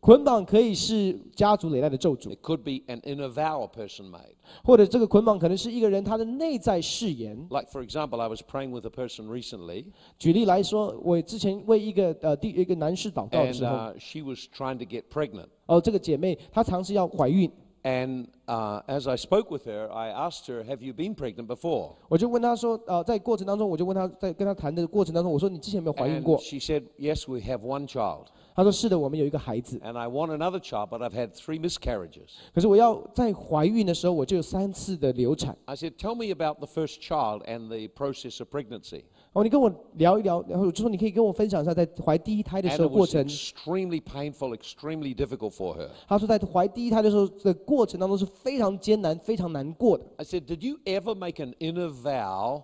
[0.01, 4.37] 捆绑可以是家族累代的咒诅，It could be an inner vow a person made.
[4.63, 7.37] 或者这个捆绑可能是一个人他的内在誓言。
[7.51, 9.87] Like for example, I was praying with a person recently,
[10.19, 15.49] 举例来说，我之前为一个呃第一个男士祷告的 and 时候，uh, she was trying to get pregnant.
[15.67, 17.51] 哦，这个姐妹她尝试要怀孕
[17.83, 26.59] ，And uh, as I spoke with her, I asked her, "Have you been pregnant before?" 我就问她说，呃，在过程当中，我就问她在跟她谈的过程当中，我说你之前有没有怀孕过？she
[26.59, 31.32] said, "Yes, we have one child, 她说是的，我们有一个孩子， and I want another child, but I've had
[31.32, 35.58] three miscarriages." 可是我要在怀孕的时候，我就有三次的流产。
[35.66, 42.76] I said, "Tell me about the first child and the process of pregnancy." 哦，你跟我聊一聊，然后我就说你可以跟我分享一下在怀第一胎的 And
[42.76, 43.26] 时候 it 过 was 程。
[43.26, 45.88] extremely painful, extremely difficult for her.
[46.06, 50.04] 她说在怀第一胎的时候的过程当中是非常艰难、非常难过的。
[50.18, 52.64] I said, "Did you ever make an inner vow?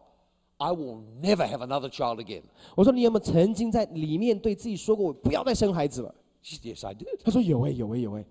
[0.62, 2.42] I will never have another child again."
[2.76, 7.18] 我说你有没有曾经在里面对自己说过，我不要再生孩子了？She said, "Yes, I did.
[7.24, 8.24] 他说有哎、有哎、有哎、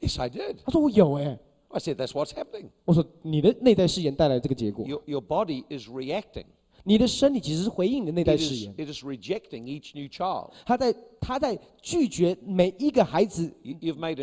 [0.00, 2.66] Yes, I did." 他说我有哎、I said, "That's what's happening.
[2.84, 6.46] 我说你的内在誓言带来这个结果，Your, your body is reacting."
[6.84, 10.50] 你的身体其实是回应你的内在誓言，it is rejecting each new child.
[10.64, 13.52] 他在他在拒绝每一个孩子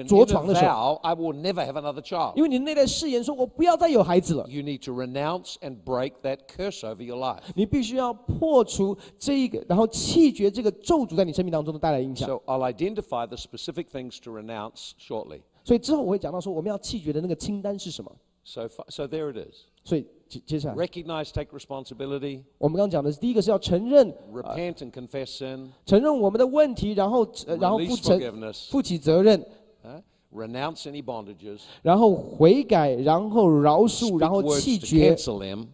[0.08, 1.00] 着床的时候。
[1.04, 2.36] I will never have another child.
[2.36, 4.48] 因为你的内在誓言说，我不要再有孩子了。
[4.50, 7.42] You need to renounce and break that curse over your life.
[7.56, 12.28] 你必须要破除这一个，然后弃绝这个咒诅在你生命当中的带来影响。
[12.28, 15.42] So I'll identify the specific things to renounce shortly.
[15.64, 18.12] 所以之后我会讲到说，我们要弃绝的那个清单是什么。
[18.45, 19.55] So, fi- so there it is.
[19.85, 29.45] 所以接接下来， Recognize, take responsibility, 我们刚刚讲的是第一个是要承认 repent and confess sin, 承认我们的问题，然后呃然后负 release 承 forgiveness, 负起责任，
[29.85, 30.03] huh?
[30.33, 35.67] renounce any bondages, 然后悔改，然后饶恕， speak 然后 words 弃 to 绝 cancel them,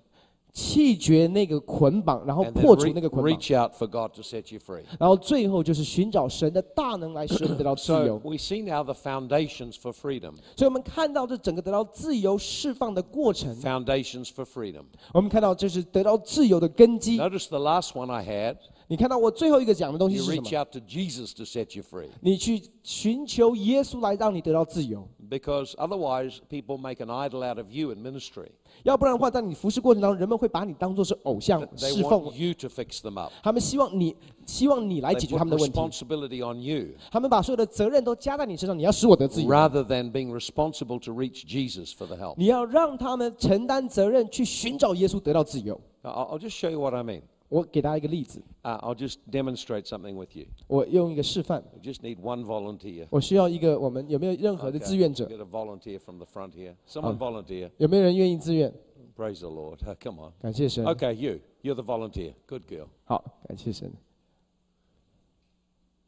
[0.54, 4.84] 弃绝那个捆绑，然后破除那个捆绑，reach out for God to set you free.
[5.00, 8.18] 然后最后就是寻找神的大能来使我们得到自 So 由。
[8.24, 10.34] we see now the foundations for freedom.
[10.58, 14.84] 所以我们看到这整个得到自由释放的过程，Foundations for freedom.
[15.14, 17.18] 我们看到这是得到自由的根基。
[17.18, 18.58] Notice the last one I had.
[18.91, 20.61] 你看到我最后一个讲的东西 You 是什 reach 么？
[20.61, 22.09] out to Jesus to set you free.
[22.21, 28.47] 你去寻求耶稣来让你得到自由， Because otherwise, people make an idol out of you in ministry.
[28.85, 33.33] 要不然的话，在你服侍过程当中，人们会把你当做是偶像 They 侍奉 want，you to fix them up.
[33.43, 34.15] 他们希望你
[34.47, 41.91] 希望你来 They 解决他 put 们的问题， responsibility on you 他们把所有的责任都加在你身上，你要使我得自由， rather than being responsible to reach Jesus
[41.91, 42.35] for the help.
[42.37, 45.81] 你要让他们承担责任去寻找耶稣得到自由。
[46.03, 47.23] Now, I'll I'll just show you what I mean.
[47.51, 50.47] 我给大家一个例子， Uh, I'll just demonstrate something with you.
[50.67, 53.07] 我用一个示范， We just need one volunteer.
[53.11, 55.27] 我需要一个我们有没有任何的 Okay, 志愿者？
[55.29, 56.75] Get a volunteer from the front here.
[56.89, 57.71] Someone volunteer.
[57.79, 58.73] 有没有人愿意自愿？
[59.17, 59.79] Praise the Lord.
[59.87, 60.33] Oh, come on.
[60.41, 60.85] 感谢神。
[60.85, 61.39] Okay, you.
[61.63, 62.35] You're the volunteer.
[62.47, 62.89] Good girl.
[63.05, 63.93] 好，感谢神。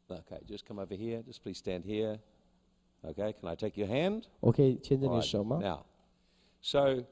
[0.09, 1.23] Okay, just come over here.
[1.23, 2.19] Just please stand here.
[3.03, 4.23] Okay, can I take your hand?
[4.41, 5.59] 我可以牵着 All 你的 right, 手吗？
[5.61, 5.85] Now,
[6.61, 7.03] so uh,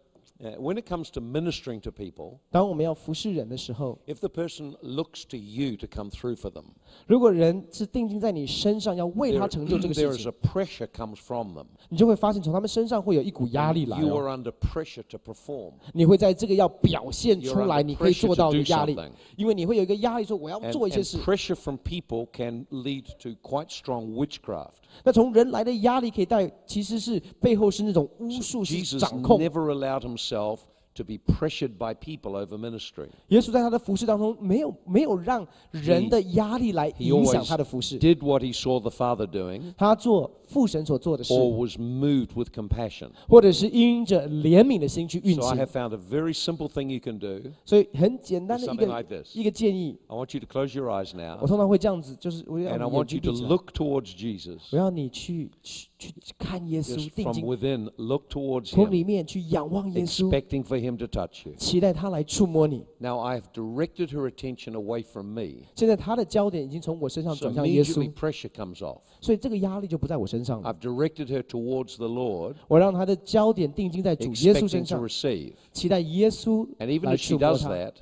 [0.60, 5.88] when it comes to ministering to people, 当我们要服侍人的时候， if the person looks to you to
[5.88, 6.66] come through for them,
[7.08, 11.66] 如果人是定睛在你身上，要为 there, 他成就这个 there 事 is 情 a，pressure comes from them.
[11.90, 15.74] 你就会发现从他们身上会有一股压力 And 来、 You 哦， are under pressure to perform.
[15.94, 21.04] 你会在这个要表现 You're 出来， under 你可以 pressure 做到 to 的 do 压力 something.，因为你会有一个压力，说我要 And, 做一些 and
[21.04, 21.18] 事。
[21.18, 24.74] pressure from people can lead to quite strong witchcraft.
[25.04, 29.40] 那从人来的压力可以带，其实是背后是那种巫术，是 Jesus 掌控。
[29.40, 33.08] never allowed himself yourself to be pressured by people over ministry.
[33.28, 38.00] 耶稣在他的服饰当中，没有没有让人的压力来 He 影响 always 他的服饰。
[38.00, 43.10] did what he saw the Father doing 他做父神所做的事， or was moved with compassion.
[43.28, 47.52] 或者是因着怜悯的心去运 So I 行 have。found a very simple thing you can do.
[47.66, 49.36] 所以很简单的一 Something 个 like this.
[49.36, 53.06] 一个建议， I want you to close your eyes 我 now 通常会这样子，就是我要 and I 你眼 want
[53.06, 54.60] 睛 you 闭 to 起来， look towards Jesus.
[54.72, 61.08] 我要你去去去看耶稣， Just 定 from 睛 within, look towards 从 him, 里面去仰望耶稣， expecting for him to
[61.08, 61.54] touch you.
[61.56, 62.86] 期待他来触摸你。
[63.00, 65.66] Now I have directed her attention away from me.
[65.76, 69.02] 现在他的焦点已经从我身上 So 转向耶 immediately 稣， pressure comes off.
[69.22, 70.74] 所以这个压力就不在我身上了。
[70.74, 75.54] I've directed her towards the Lord, 我让他的焦点定睛在主耶稣 expecting 身 to 触 receive.
[75.72, 77.70] 期待耶稣 And even 来 if she 触摸 does 他。
[77.72, 77.94] that,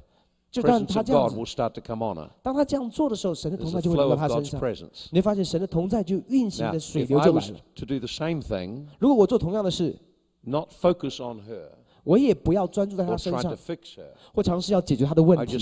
[0.52, 2.30] 就当 presence 他 of 这样 God 子， will start to come on her.
[2.42, 4.62] 当他这样做的时候，神的 There's 同 the 在就会临 flow 到 of 他身 God's 上。
[4.62, 5.08] presence.
[5.12, 7.58] 你会发现神的同在就运行 Now, 的水 if 流 I 就来 was 了。
[7.76, 9.98] to do the same thing, 如果我做同样的事，
[10.44, 11.70] not focus on her
[12.05, 13.57] 我也不要专注在他身上
[14.35, 15.59] 或尝试要解决他的问题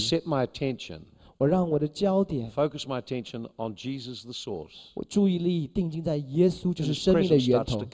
[1.39, 4.91] 我让我的焦点、focus my attention on Jesus the source.
[4.95, 7.85] 我注意力定睛在耶稣，就是生命的源头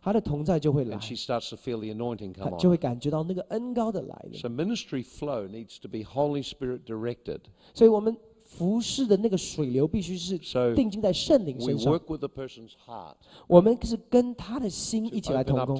[0.00, 2.70] 他的同在就会来 and，she starts to feel the anointing 他 come 就 on.
[2.70, 4.38] 会感觉到那个恩高的来了。
[4.38, 7.40] So ministry flow needs to be Holy Spirit directed.
[7.74, 8.16] 所以我们
[8.54, 10.38] 服侍的那个水流必须是
[10.74, 11.98] 定睛在圣灵身上。
[13.46, 15.76] 我们是跟他的心一起来同工，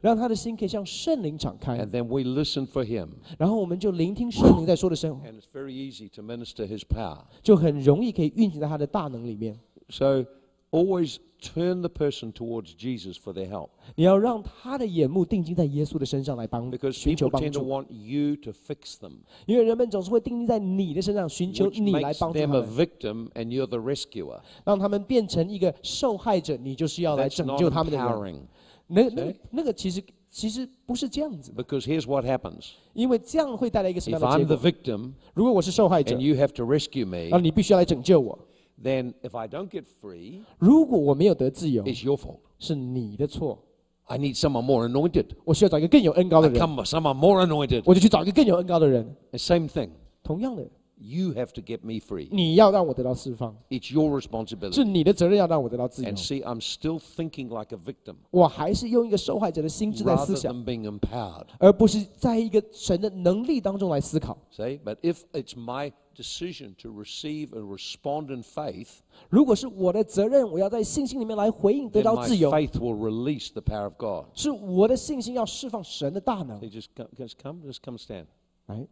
[0.00, 1.78] 让他的心可以向圣灵敞开。
[1.78, 3.10] And then we listen for him.
[3.38, 5.20] 然后我们就聆听圣灵在说的声音。
[5.30, 7.24] And it's very easy to minister his power.
[7.42, 9.58] 就很容易可以运行在他的大能里面。
[9.88, 10.24] So.
[10.71, 17.51] always turn the person towards Jesus for their help, 你要让他的眼目定睛在耶稣的身上来帮 because 寻求 people 帮 tend
[17.53, 19.11] to 助， want you to fix them,
[19.45, 24.39] 因为人们总是会定睛在你的身上，寻求 which 你来 makes 帮助他 them a 们， victim, and you're the rescuer.
[24.63, 28.07] 让他们变成一个受害者，你就是要来 That's 拯 not 救他们的人。
[28.07, 28.39] empowering.
[28.87, 29.35] 那那个 See？
[29.51, 34.71] 那个其实其实不是这样子的， Because here's what happens: 因为这样会带来一个什么 if 样的 I'm 结 the 果？
[34.71, 38.37] victim 如果我是受害者 and，you have to rescue me, 然后你必须要来拯救我。
[38.82, 42.38] then if I don't get free, 如果我没有得自由，it's your fault.
[42.58, 43.64] 是你的错。
[44.04, 45.26] I need someone more anointed.
[45.44, 47.82] 我需要找一个更有恩高的 I 人，come someone more anointed.
[47.84, 49.04] 我就去找一个更有恩高的人。
[49.30, 49.90] The same thing.
[50.22, 50.66] 同样的，
[50.97, 52.29] You have to get me free.
[52.31, 54.83] 你要让我得到释放， It's your 是 responsibility.
[54.85, 61.47] 你的责任要让我得到自由 And。see, I'm still thinking like a victim 我还是用一个受害者的心智在 rather 思想， than being empowered.
[61.57, 64.37] 而不是在一个神的能力当中来思考。
[64.55, 64.79] See?
[64.79, 68.99] But if it's my decision to receive and respond in faith,
[69.29, 74.27] 如果是我的责任，我要在信心里面来回应，得 then 到 my 自由， faith will release the power of God.
[74.35, 78.27] 是我的信心要释放神的大能 Hey,。just come, just come, just come stand.
[78.67, 78.87] 来，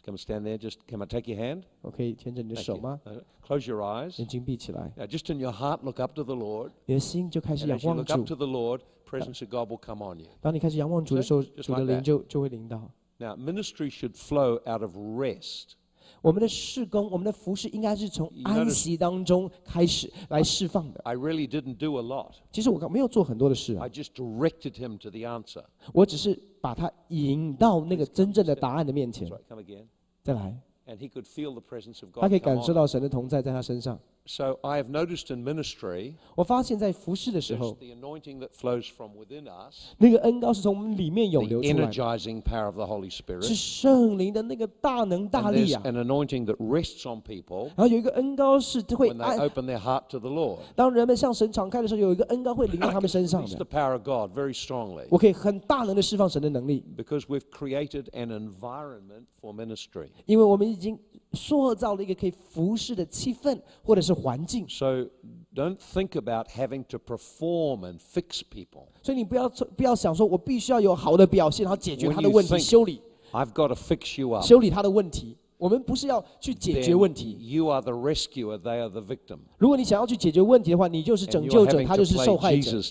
[0.00, 0.58] Just come stand there.
[0.58, 1.62] Just can I take your hand?
[1.80, 2.80] 我可以牵着你的 Thank 手 you.
[2.82, 3.00] 吗？
[3.04, 4.18] Uh, Close your eyes.
[4.18, 6.70] 眼睛闭起来， Now, just in your heart, look up to the Lord.
[6.86, 9.80] 你的心就开始 And 仰 as you 望 look up 主 to。the Lord, presence of God will
[9.80, 10.26] come on you.
[10.40, 12.02] 当你开始仰望主的时候， Just 主的 like 灵 that.
[12.02, 12.90] 就就会临到。
[13.18, 15.74] Now, ministry should flow out of rest.
[16.21, 21.01] 我们的事工，我们的服饰应该是从安息当中开始来释放的。
[21.03, 22.33] I really didn't do a lot.
[22.51, 25.63] 其实我没有做很多的事啊 I，just directed him to the answer.
[25.93, 29.27] 我只是把他引到那个真正的答案的面前。
[29.47, 29.85] Come again.
[30.21, 30.55] 再来
[30.85, 32.21] ，And he could feel the presence of God.
[32.21, 33.99] 他可以感受到神的同在在他身上。
[34.30, 39.92] So I have noticed in ministry, 我发现，在服侍的时 there's 候， the anointing that flows from within us,
[39.98, 43.54] 那个恩高是从我们里面涌 the 流出来的， energizing power of the Holy 是 Spirit.
[43.54, 45.82] 圣灵的那个大能大 And 力 there's 啊。
[45.84, 50.28] an anointing that rests on people 然后有一个恩高是会 when they 按， open their heart to the
[50.28, 50.58] Lord.
[50.74, 59.54] 当人们向神敞开的时候，有一个恩高会临到他们身上 Release 的 the。power of God very strongly 我可以很大能的释放神的能力， because we've created an environment for
[59.54, 60.08] ministry.
[60.24, 60.98] 因为我们已经
[61.32, 64.66] 塑造了一个可以服侍的气氛或者是 环境。
[64.68, 65.06] So
[65.54, 68.88] don't think about having to perform and fix people.
[69.02, 73.00] 所以你不要不要想说，我必须要有好的表现，然后解决 When 他的 you 问题， think- 修理
[73.32, 74.44] I've got to fix you up.
[74.46, 75.36] 修理他的问题。
[75.61, 77.37] 我们不是要去解决问题。
[77.39, 79.37] you are the rescuer, they are the victim.
[79.59, 82.81] 如果你想要去解决问题的话，你就是拯救者，他就是受害者.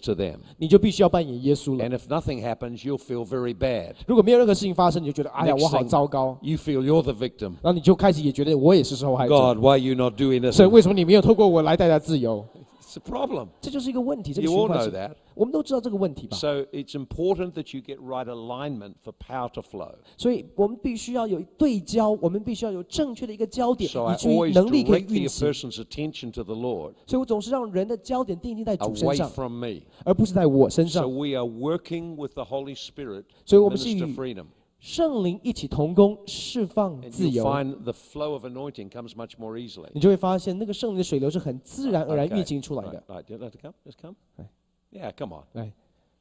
[0.56, 1.84] 你就必须要扮演耶稣了。
[1.84, 3.94] And if nothing happens, you'll feel very bad.
[4.06, 7.54] 如果没有任何事情发生，你就觉得哎呀，我好糟糕，You feel you're the victim.
[7.60, 9.34] 然后你就开始也觉得我也是受害者。
[9.34, 10.52] God, why are you not doing this?
[10.52, 12.46] 所以为什么你没有透过我来带来自由？
[12.89, 13.47] It's a problem.
[13.59, 15.11] 这就是一个问题，这个 You 循 all 环 know 是 that.
[15.33, 16.37] 我们都知道这个问题吧？
[16.37, 19.95] So it's important that you get right alignment for power to flow.
[20.17, 25.47] 所以我们必须要有对焦，我们必须要有正确的一个焦点， So I 以至于 always 能力可以 direct the 运行。
[25.47, 29.81] person's attention to the Lord 所以我总是让人的焦点定睛在主身 away 上， from me.
[30.03, 31.11] 而不是在我身 So 上。
[31.11, 34.45] we are working with the Holy Spirit 所以 to 我们是 minister 与 freedom.
[34.79, 39.89] 圣灵一起同工，释放 And 自 you'll 由， find the flow of anointing comes much more easily.
[39.93, 42.37] 你就会发现那个圣灵的水流是很自然而然 Okay.
[42.37, 43.03] 运行出来 Right, 的。
[43.07, 43.23] right.
[43.23, 43.73] Do you like to come?
[43.85, 44.15] Just come.
[44.37, 44.47] Right.
[44.91, 45.43] Yeah, come on.
[45.53, 45.71] 来，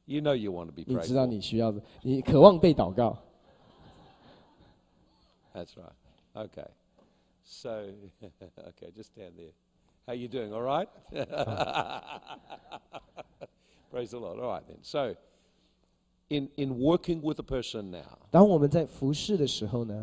[0.05, 1.27] You know you want to be 你 prayed 知道 for.
[1.27, 3.17] 你需要的，你渴望被祷告。
[5.53, 5.93] That's right.
[6.33, 6.67] Okay.
[7.43, 7.69] So,
[8.21, 9.53] okay, just stand there.
[10.07, 10.51] How you doing?
[10.51, 10.87] All right?
[13.91, 14.39] Praise the Lord.
[14.39, 14.79] All right then.
[14.81, 15.15] So,
[16.29, 19.99] in in working with a person now, 当我们在服侍的时候呢，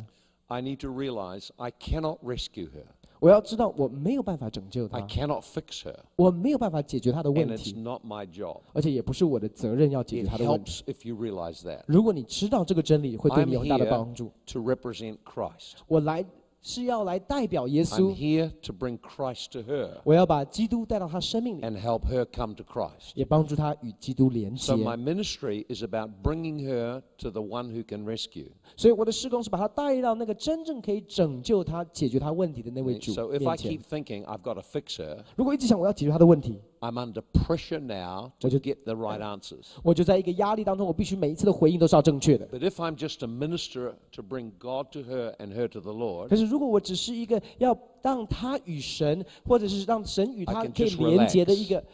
[0.46, 2.84] I need to realize I cannot rescue her.
[3.18, 8.60] 我要知道我没有办法拯救 I 他， cannot fix her, 我没有办法解决他的 and 问 it's 题， not my job.
[8.72, 10.82] 而且也不是我的责任要解 It 决他的问题。
[10.82, 14.32] helps if you realize that 如果你知道这个真理，会对 I'm 你有很大的 here 帮助。
[14.46, 15.74] to represent Christ.
[15.86, 16.24] 我来
[16.61, 23.11] 是要来代表耶 I'm 稣，here to bring Christ to her 我要把基督带到他生命里，and help her come to Christ.
[23.15, 24.75] 也帮助他与基督连接 So。
[24.75, 28.47] my ministry is about bringing her to the one who can rescue.
[28.75, 33.81] 所以我的施工是把他带到那个真正可以拯救他、解决他问题的那位主 So if I 面前 keep。
[33.83, 39.20] thinking I've got to fix her, 如果一直想我要解决他的问题，I'm under pressure now to Would you- get the right
[39.20, 39.66] answers.
[39.82, 42.46] 我就在一个压力当中，我必须每一次的回应都是要正确的。
[42.48, 45.92] But if I'm just a minister to bring God to her and her to the
[45.92, 51.56] 可 Lord, 是如果我只是一个要让他与神，或者是让神与 I 他 can 可以 just 连接的 relax.
[51.56, 51.84] 一个，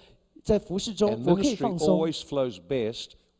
[0.42, 1.98] 在服饰中 and 我可以 ministry 放松。
[1.98, 3.10] always flows best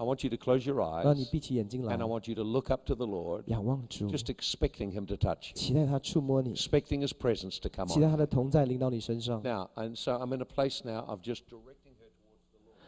[0.00, 2.84] I want you to close your 然后你 eyes 闭起眼睛来 and I，want you to look up
[2.86, 7.70] to the Lord, 仰望主， just expecting Him to touch you, 期待他触摸你， expecting His presence to
[7.74, 8.10] come 期待 on.
[8.10, 9.42] 他的同在临到你身上。
[9.42, 12.06] Now, and so I'm in a place now of just directing her.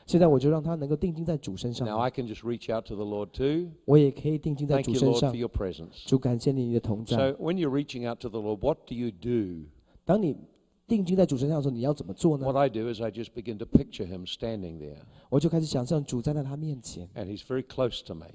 [0.06, 3.70] 现在我就让他能够定睛在主身 Now 上， I can just reach out to the Lord too.
[3.86, 6.06] 我也可以定睛在 Thank 主 you, 身 Lord, 上 for。your presence.
[6.06, 7.16] 主，感谢你你的同在。
[7.16, 9.66] So when you're reaching out to the Lord, what do you do?
[10.04, 10.36] 当你
[10.87, 14.97] 定睛在主身上的时候，你要怎么做呢 What？I do is I just begin to picture Him standing there,
[15.29, 18.27] 我就开始想象主站在他面前，and He's very close to me.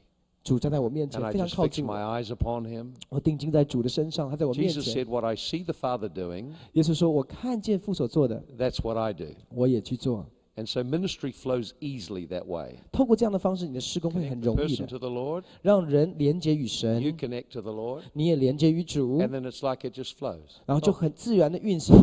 [0.43, 1.95] 主站在我面前，I 非常 just 靠 fix 近我。
[1.95, 2.93] my eyes upon Him.
[3.11, 5.05] 我定睛在主的身上，他在我面 Jesus 前。
[5.05, 9.27] said, What I see the Father doing, 耶稣说：“我看见父所做的，that's what I do.
[9.55, 10.27] 我也去做。
[10.57, 12.79] And so ministry flows easily that way.
[12.91, 18.03] 透过这样的方式，你的施工会 Connect 很 the 容易 person 的，to the Lord, 让人连接与 you 神，connect to the Lord,
[18.15, 20.57] 你也连接于主，and then it's like it just flows.
[20.67, 21.95] 然后就 Oh, 很自然的运行。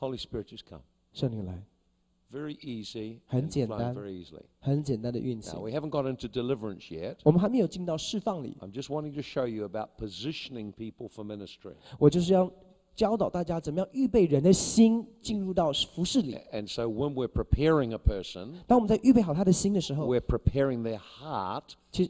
[0.00, 0.82] Holy Spirit just come.
[1.12, 1.62] 圣灵来。
[2.32, 3.18] Very easy.
[3.28, 4.44] Very easily.
[4.60, 7.16] 很简单的运行 haven't got into deliverance yet.
[7.24, 11.74] 我们还没有进到释放里，I'm just wanting to show you about positioning people for ministry.
[11.98, 12.50] 我就是要
[12.94, 16.36] 教导大家怎么样预备人的心进入到服侍里。
[16.52, 22.04] And so when we're preparing a person，当我们在预备好他的心的时候，we're preparing their heart to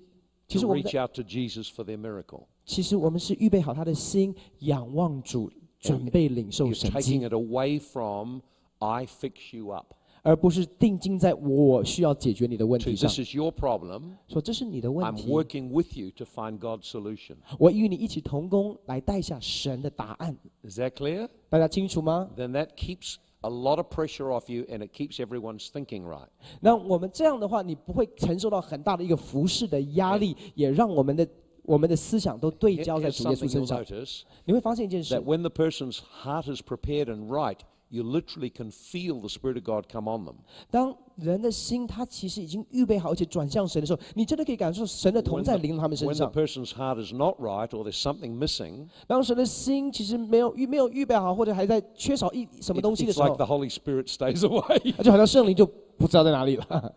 [0.68, 2.42] reach out to Jesus for their miracle.
[2.66, 5.50] 其实我们是预备好他的心，仰望主。
[5.80, 8.40] 准备领受神迹，it away from
[8.78, 14.02] I fix you up 而不是定睛在我需要解决你的问 to 题上 this，is your problem.
[14.28, 17.36] 说这是你的问 I'm 题，working with you to find God's solution.
[17.58, 20.36] 我与你一起同工来带下神的答案。
[20.62, 21.26] Is that clear?
[21.48, 26.28] 大家清楚吗？Then that keeps a lot of pressure off you and it keeps everyone's thinking right.
[26.60, 31.26] 那我们这样的话，你不会承受到很大的一个服饰的压力，也让我们的
[31.63, 33.83] 我们的思想都对 Here- 焦在 Here's 主耶稣 something 身 you'll 上。
[33.83, 37.57] notice 你会发现一件 that 事， when the person's heart is prepared and right,
[37.89, 40.35] you literally can feel the Spirit of God come on them.
[40.69, 46.31] 当人的心他其实已经预备好，而且转向神的时候，你真的可以感受神的同 When 在 the, 临到他们身 when the 上。
[46.31, 53.45] person's heart is not right or there's something missing, 当神的心其实没有预没有预备好，或者还在缺少一什么 it- 东西的 it's 时候 like，the
[53.45, 54.93] Holy Spirit stays away.
[54.97, 56.93] 那就好像圣灵就不知道在哪里了。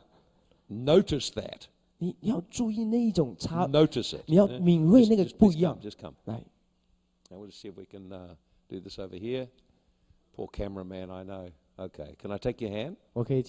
[0.70, 1.62] Notice that.
[2.02, 4.22] 你你要注意那一种差， Notice it.
[4.26, 4.60] 你要 Yeah?
[4.60, 6.14] 敏锐 Just- 那个 just 不 please 一样 come,。Just come.
[6.26, 6.44] 来，
[7.30, 8.36] Now we'll just see if we can uh,
[8.68, 9.48] do this over here.
[10.36, 11.50] Poor cameraman, I know.
[11.76, 12.96] Okay, can I take your hand?
[13.12, 13.42] 我可以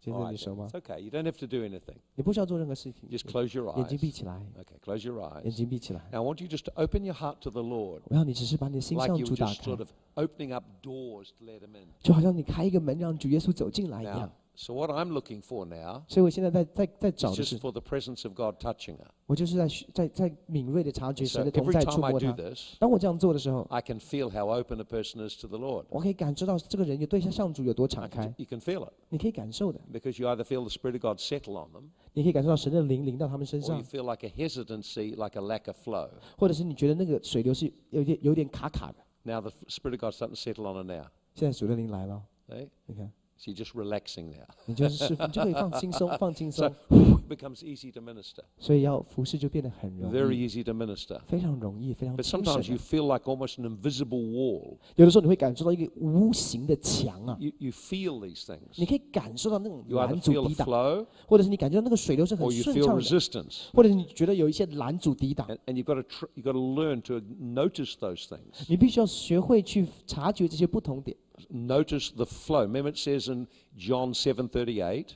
[0.00, 0.56] 牵 All 着 right, 你手 then.
[0.56, 0.98] 吗 It's？okay.
[1.00, 1.96] You don't have to do anything.
[2.14, 4.00] 你不需要做任何事情， Just close your 眼睛 eyes.
[4.00, 5.56] 闭起来， Okay, close your 眼 eyes.
[5.56, 6.00] 睛闭起来。
[6.12, 9.16] Now I want you just to open your heart to the Lord, 我要你只是把你的心 like 向
[9.18, 11.88] you 主 were 打 just 开 sort，of opening up doors to let Him in.
[12.00, 14.32] 就好像你开一个门让主耶稣走进来一 Now, 样。
[14.54, 18.34] so what I'm looking for now 所以我现在在在在找 is 的 just 是， for the presence of
[18.34, 19.06] God touching her.
[19.26, 22.32] 我就是在需在在敏锐的察觉 So 神的同 every 在触 time I 摸 do 他。
[22.32, 25.84] this, 当我这样做的时候， I can feel how open a person is to the Lord.
[25.90, 30.70] 我可以感受到这个人有对向主有多 I 敞 can- 开， you can feel it 你可以感受的， because you either feel the
[30.70, 35.40] Spirit of God settle on them 你可以感受到神的灵临到他们身 or 上 you，feel like a hesitancy, like a
[35.40, 36.08] lack of flow.
[36.36, 38.96] 或者是你觉得那个水流是有点有点卡卡的。
[39.22, 41.06] Now the f- Spirit of God's starting to settle on her now.
[41.34, 42.66] 现在主的灵来了， eh?
[42.86, 43.12] 你看，
[43.42, 44.44] She's just relaxing now.
[44.66, 48.42] 你就是释放，你就可以放轻松，放轻 So 松， it becomes easy to minister.
[48.58, 51.20] 所以要服侍就变得很容 Very 易， easy to minister.
[51.28, 54.78] 非常容易，非常 But 轻 sometimes 省 you。feel like almost an invisible wall.
[54.96, 58.44] 有的时候你会感受到一个无形的墙啊， You, you feel these
[58.74, 58.88] 你 things.
[58.88, 63.02] 可以感受到那种 You either 拦阻 feel 抵 a 挡， flow 或者是你感觉到那个水流是很 or you 顺 feel 畅的，
[63.02, 63.66] resistance.
[63.72, 68.64] 或者是你觉得有一些拦阻抵挡， And, and you've got to tr- you've got to learn to notice those things.
[68.68, 71.16] 你必须要学会去察觉这些不同点。
[71.49, 72.61] Notice the flow.
[72.61, 75.15] Remember, it says in John 7:38.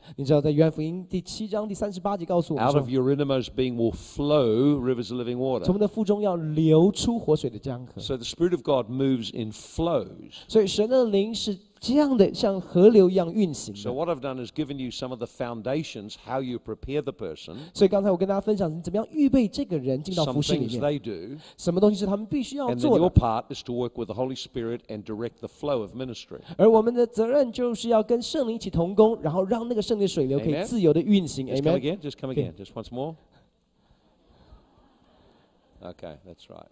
[2.60, 5.66] Out of your innermost being will flow rivers of living water.
[5.66, 5.74] So
[8.18, 10.45] the Spirit of God moves in flows.
[10.49, 10.62] So
[13.93, 17.55] what I've done is given you some of the foundations, how you prepare the person,
[17.72, 23.91] 所以刚才我跟大家分享，你怎么样预备这个人进到 some 服侍里 things 面，they do, 什么东西是他们必须要 and then 做 your part is to work
[23.95, 26.39] with the Holy Spirit and direct the flow of ministry.
[26.58, 31.46] 而我们的责任就是要跟圣灵一起同工，然后让那个圣灵的水流可以 Amen 自由的运行。
[31.46, 31.80] Just come Amen。
[31.80, 31.98] again.
[32.00, 32.50] Just come Okay.
[32.50, 32.55] again.
[32.55, 33.16] Just once more.
[35.82, 36.68] Okay, that's right.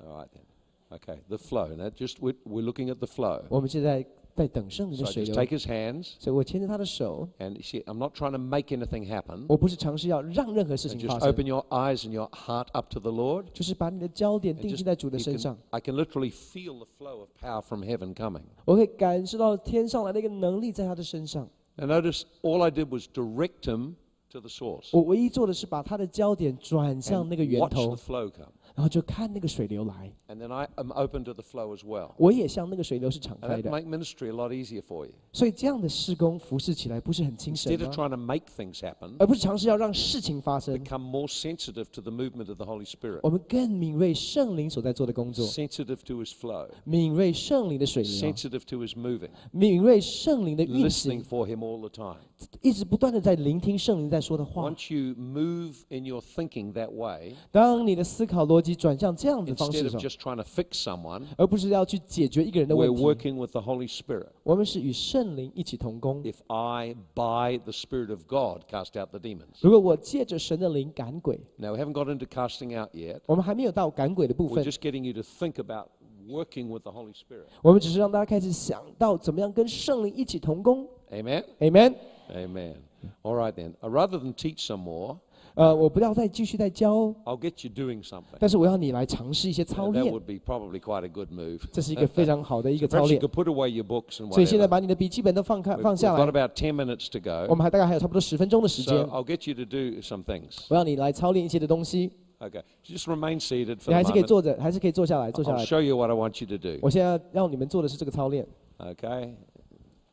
[0.00, 0.44] All right then.
[0.90, 1.68] Okay, the flow.
[1.76, 3.44] Now, just we're, we're looking at the flow.
[3.48, 4.04] 我们现在
[4.34, 7.94] 在等圣灵 So 的 I 水 just 流， take his hands, 所以我牵着他的手， and you see, I'm
[7.96, 9.46] not trying to make anything happen.
[9.48, 13.46] 我不是尝试要让任何事 And 情 just 发生， open your eyes and your heart up to the Lord.
[13.54, 15.58] 就是把你的焦点 and 定 just- 睛在主的 you 身 can- 上。
[15.70, 18.42] I can literally feel the flow of power from heaven coming.
[18.66, 21.48] 我可以感受到天上来的一个能力在他的身上。
[21.78, 23.94] And notice all I did was direct him
[24.32, 28.52] to the source 我唯一做的是把他的焦点转向 and 那个源 watch 头 the，flow come.
[28.74, 30.12] 然后就看那个水流来。
[30.28, 32.12] And then I am open to the flow as well.
[32.18, 35.12] 我也向那个水流是敞 And 开 that 的， make ministry a lot easier for you.
[35.32, 37.94] 所以这样的施工服侍起来不是很轻省 Instead of 吗？
[37.94, 42.84] trying to make things happen, 而不是尝试要让事情发生， become more sensitive to the movement of the Holy
[42.88, 51.46] Spirit, 我们更敏锐圣灵所在做的工作， sensitive to His flow, 敏锐圣灵的水流， sensitive to His moving, 敏锐圣灵的运 listening 行， for
[51.46, 52.20] Him all the time.
[52.60, 54.70] 一直不断的在聆听圣灵在说的话。
[54.70, 60.16] Once you move in your thinking that way, 当你的思考逻 辑转向这样的方 instead 式 of 上， just
[60.16, 64.26] trying to fix someone, 而不是要去解决一个人的 we're 问题， working with the Holy Spirit.
[64.42, 66.22] 我们是与圣灵一起同工。
[66.24, 69.60] If I, by the Spirit of God, cast out the demons.
[69.60, 73.20] 如果我借着神的灵赶鬼， Now, we haven't got into casting out yet.
[73.26, 75.88] 我们还没有到赶鬼的部 We're 分， just getting you to think about
[76.28, 77.46] working with the Holy Spirit.
[77.62, 80.88] 我们只是让大家开始想到怎么样跟圣灵一起同工。
[81.10, 81.44] Amen?
[81.60, 81.94] Amen。
[82.34, 82.74] Amen.
[83.22, 83.74] All right then.
[83.80, 85.18] Uh, rather than teach some more,
[85.55, 88.37] 呃，我不要再继续再教，I'll get you doing something.
[88.39, 91.59] 但是我要你来尝试一些操 Uh, that 练，would be probably quite a good move.
[91.71, 93.21] 这是一个非常好的一个操 Perhaps you 练。
[93.21, 94.69] could put away your books and 所以现在 whatever.
[94.69, 97.55] 把你的笔记本都放开 We've, 放 we've 下 got 来，about 10 minutes to 我 go.
[97.55, 100.65] 们还大概还有差不多十分钟的时间，I'll get you to do some things.
[100.69, 102.11] 我要你来操练一些的东西。
[102.39, 102.63] Okay.
[102.83, 104.27] Just remain seated for 你 the 还是可以 moment.
[104.27, 105.65] 坐着，还是可以坐下来，坐下 I'll 来。
[105.65, 106.79] show you what I want you to do.
[106.81, 108.47] 我现在要你们做的是这个操练
[108.79, 109.33] Okay.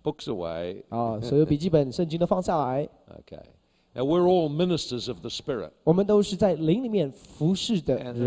[0.03, 0.83] Books away.
[0.91, 2.87] 啊，所有笔记本、圣经都放下来。
[3.27, 3.41] Okay.
[3.99, 5.73] And we're all ministers of the Spirit.
[5.85, 6.09] And in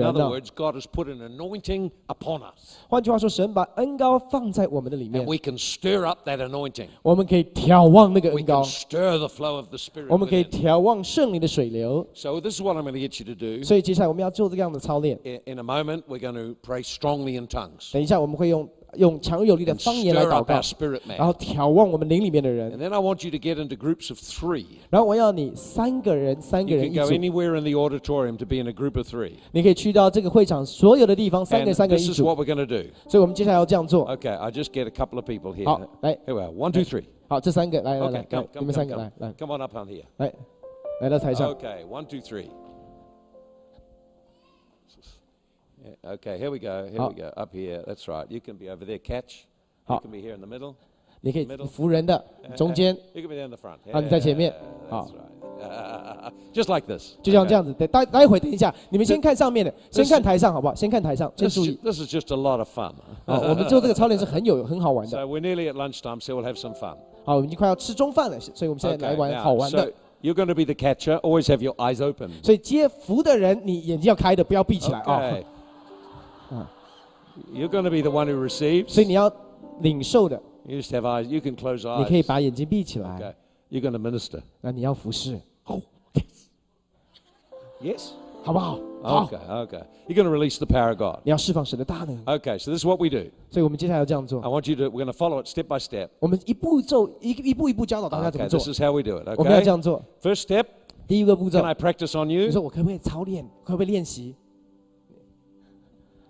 [0.01, 2.75] other words, God has put an anointing upon us.
[2.89, 6.89] 换句话说，神把恩膏放在我们的里 And We can stir up that anointing.
[7.05, 10.07] We can stir the flow of the Spirit.
[10.09, 10.49] 我们可以 within.
[10.49, 12.05] 挑旺圣灵的水流。
[12.13, 13.63] So, this is what I'm going to get you to do.
[13.63, 15.17] 所以接下来我们要做这样的操练。
[15.23, 17.91] In in a moment, we're going to pray strongly in tongues
[18.94, 21.26] 用强而有力的 And 方言来 stir 祷 up 告 our，spirit 然 man.
[21.26, 24.64] 后眺望我们灵里面的人 And。then I want you to get into groups of three.
[24.90, 28.72] 然后我要你三个人，三个 You 人 can 一 go 组， anywhere in the auditorium to be in a
[28.72, 29.32] group of three.
[29.52, 32.24] 你可以去到这个会场所有的地方，三个 And 人三个人 this 一 is 组。
[32.24, 32.88] what we're going to do.
[33.08, 34.06] 所以我们接下来要这样做。
[34.08, 35.66] Okay, I just get a couple of people here.
[35.66, 36.50] 好，来， Here we are.
[36.50, 37.04] One, two, three.
[37.28, 39.26] 好，这三个来来 Okay, 来 come, 来，你 come, 们三 come, 个来 come.
[39.26, 40.04] 来 Come on up on here.
[40.16, 40.32] 来，
[41.02, 41.52] 来到台上。
[41.54, 42.46] Okay, one, two, three.
[45.82, 46.84] Yeah, Okay, here we go.
[46.86, 47.10] Here we好。
[47.12, 47.26] go.
[47.36, 47.82] Up here.
[47.86, 48.26] That's right.
[48.28, 48.98] You can be over there.
[48.98, 49.44] Catch.
[49.86, 50.00] You 好。
[50.00, 50.74] can be here in the middle.
[51.20, 52.22] 你可以 Middle 扶人的，
[52.56, 53.78] 中间 You can be there in the front.
[53.92, 54.52] 好，你在前面。
[54.52, 55.06] Yeah, 好。
[55.06, 56.32] That's right.
[56.52, 57.14] Just like this.
[57.22, 57.48] 就像 Okay.
[57.48, 57.72] 这样子。
[57.74, 60.74] 等待待会等一下，你们先看上面的，先看台上好不好？
[60.74, 61.78] 先看台上，先 This, 注 is- 意。
[61.82, 62.92] this is just a lot of fun.
[63.24, 65.26] 好，我们做这个操练是很有很好玩 So 的。
[65.26, 66.96] we're nearly at lunchtime, so we'll have some fun.
[67.24, 71.18] 好，我们已经快要吃中饭了，所以我们现在 Okay, 来玩 now, 好玩的 so。you're going to be the catcher.
[71.20, 72.30] Always have your eyes open.
[72.42, 75.20] 所以接福的人，你眼睛要开的，不要闭起来啊。
[75.20, 75.44] Okay.
[76.50, 76.70] 啊
[77.52, 78.88] You're going to be the one who receives.
[78.88, 79.30] 所以你要
[79.80, 81.24] 领受的， You just have eyes.
[81.26, 82.26] You can close 你可以 eyes.
[82.26, 83.20] 把眼睛闭起 Okay.
[83.20, 83.36] 来，
[83.70, 84.40] You're going to minister.
[84.60, 85.38] 那你要服侍，
[87.82, 88.10] Yes.
[88.42, 88.78] 好不好？
[89.02, 89.38] 好， Okay.
[89.66, 89.82] Okay.
[90.08, 91.20] You're going to release the power of God.
[91.24, 92.24] 你要释放神的大能。
[92.24, 92.58] Okay.
[92.58, 93.28] So this is what we do.
[93.50, 94.84] 所以我们接下来要这样 I 做， want you to.
[94.96, 96.08] We're going to follow it step by step.
[96.20, 98.44] 我们一步骤一一步一步教导大家怎 Okay.
[98.44, 99.28] 么做 This。is how we do it.
[99.36, 99.64] 我们要 Okay.
[99.64, 100.02] 这样做。
[100.22, 100.64] First step.
[101.06, 102.50] 第一个步骤 Can，I practice on 你 you?
[102.50, 103.44] 说我可不可以操练？
[103.62, 104.34] 可不可以练习？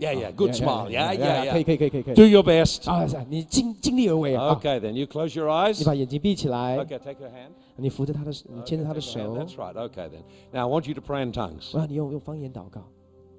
[0.01, 0.13] Yeah.
[0.13, 0.31] Yeah.
[0.33, 0.91] Good smile.
[0.91, 1.13] Yeah.
[1.17, 1.53] Yeah.
[1.53, 1.67] 可以 Yeah.
[1.67, 2.15] 可以可以可以可以。
[2.15, 2.91] Do your best.
[2.91, 4.55] 啊，是啊你尽尽力而为啊！
[4.55, 4.79] Okay.
[4.79, 5.85] Then you close your 你 eyes.
[5.87, 6.99] 把眼睛闭起来， Okay.
[6.99, 7.53] Take her hand.
[7.77, 9.49] 你扶着他的，你 Okay, 牵着他的 take her hand.
[9.49, 9.57] 手。
[9.57, 9.75] That's right.
[9.91, 10.09] Okay.
[10.11, 10.23] Then.
[10.53, 11.71] Now I want you to pray in tongues.
[11.73, 12.83] 我要你用用方言祷告，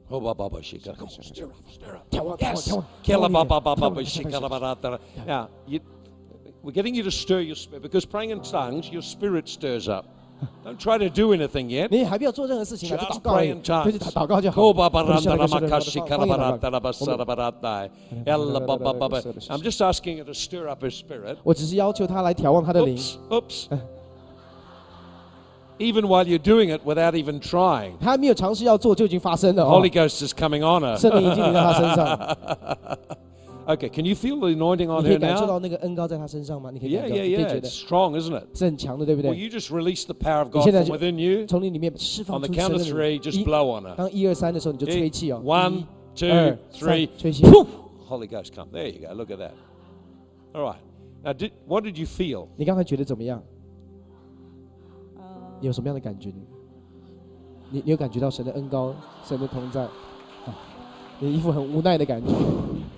[0.10, 0.96] Oh, ba, ba, ba, shika.
[0.96, 2.10] Come on, stir up, stir up.
[2.10, 2.68] 眺望眺望 Yes.
[2.68, 2.86] 眺望。
[3.04, 4.60] Killa, 眺 ba, 望 ba, ba, 眺 ba, 望 ba, 眺 shika, 望 la, ba,
[4.82, 5.00] da, da.
[5.28, 5.80] Now, you,
[6.64, 10.06] we're getting you to stir your spirit because praying in tongues, your spirit stirs up.
[10.64, 11.88] Don't try to do anything yet.
[11.90, 14.12] 你还不要做任何事情啊，就 Just 祷告而 pray 已， in 就是 tongues.
[14.12, 14.62] 祷告就好。
[14.62, 16.08] Ko ba ba 我们 ran 下 da 面 la 是 ma 方 ka shi 方
[16.08, 17.90] ka la 言 ba 祷 ra 告 da la ba sa da ba ra da.
[18.26, 19.22] Ella ba ba ba ba.
[19.50, 21.38] I'm just asking you to stir up his spirit.
[21.44, 22.96] 我只是要求他来眺望他的灵。
[22.96, 23.68] Oops, oops.
[25.80, 30.84] Even while you're doing it without even trying, 他还没有尝试要做，就已经发生了 the 哦 Holy。Ghost is coming on
[30.84, 30.98] her.
[30.98, 32.38] 圣灵已经临到他身上，
[33.65, 35.61] Okay, can you feel the anointing on her now?
[36.83, 37.47] Yeah, yeah, yeah.
[37.53, 38.49] It's strong, isn't it?
[38.61, 41.47] Well, you just release the power of God from within you.
[41.49, 41.61] On
[42.43, 43.95] the count of three, just blow on her.
[43.95, 45.41] 当一二三的时候，你就 Okay, 吹气哦。
[45.45, 45.85] One,
[48.09, 48.69] Holy Ghost, come.
[48.73, 49.15] There you go.
[49.15, 49.53] Look at that.
[50.53, 50.81] All right.
[51.23, 52.49] Now, did, what did you feel?
[52.57, 53.41] 你刚才觉得怎么样？
[55.61, 56.43] 你有什么样的感觉呢？
[57.71, 58.93] 你你有感觉到神的恩膏，
[59.25, 59.83] 神的同在？
[59.83, 59.91] 啊
[61.21, 62.35] 你一副很无奈的感觉。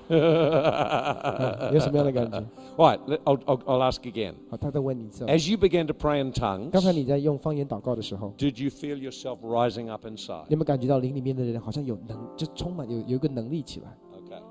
[0.09, 2.39] 啊有什么样的感觉？
[2.77, 4.35] Right, let- I'll, I'll, I'll ask again.
[4.49, 5.27] 好，他再问你一次哦。
[5.27, 10.15] As you began to pray in tongues, 刚才你在用方言祷告的时候， did you feel yourself rising up 你
[10.15, 10.45] inside?
[10.49, 13.97] 有没有感觉到灵里面的人好像有能，就充满有有一个能力起来？
[14.17, 14.41] Okay.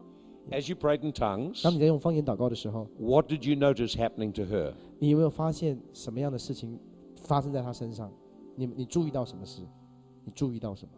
[0.50, 4.72] As you prayed in tongues, 当你在用方言祷告的时候， what did you notice happening to her?
[4.98, 6.78] 你有没有发现什么样的事情
[7.16, 8.10] 发生在他身上？
[8.56, 9.62] 你你注意到什么事？
[10.24, 10.92] 你注意到什么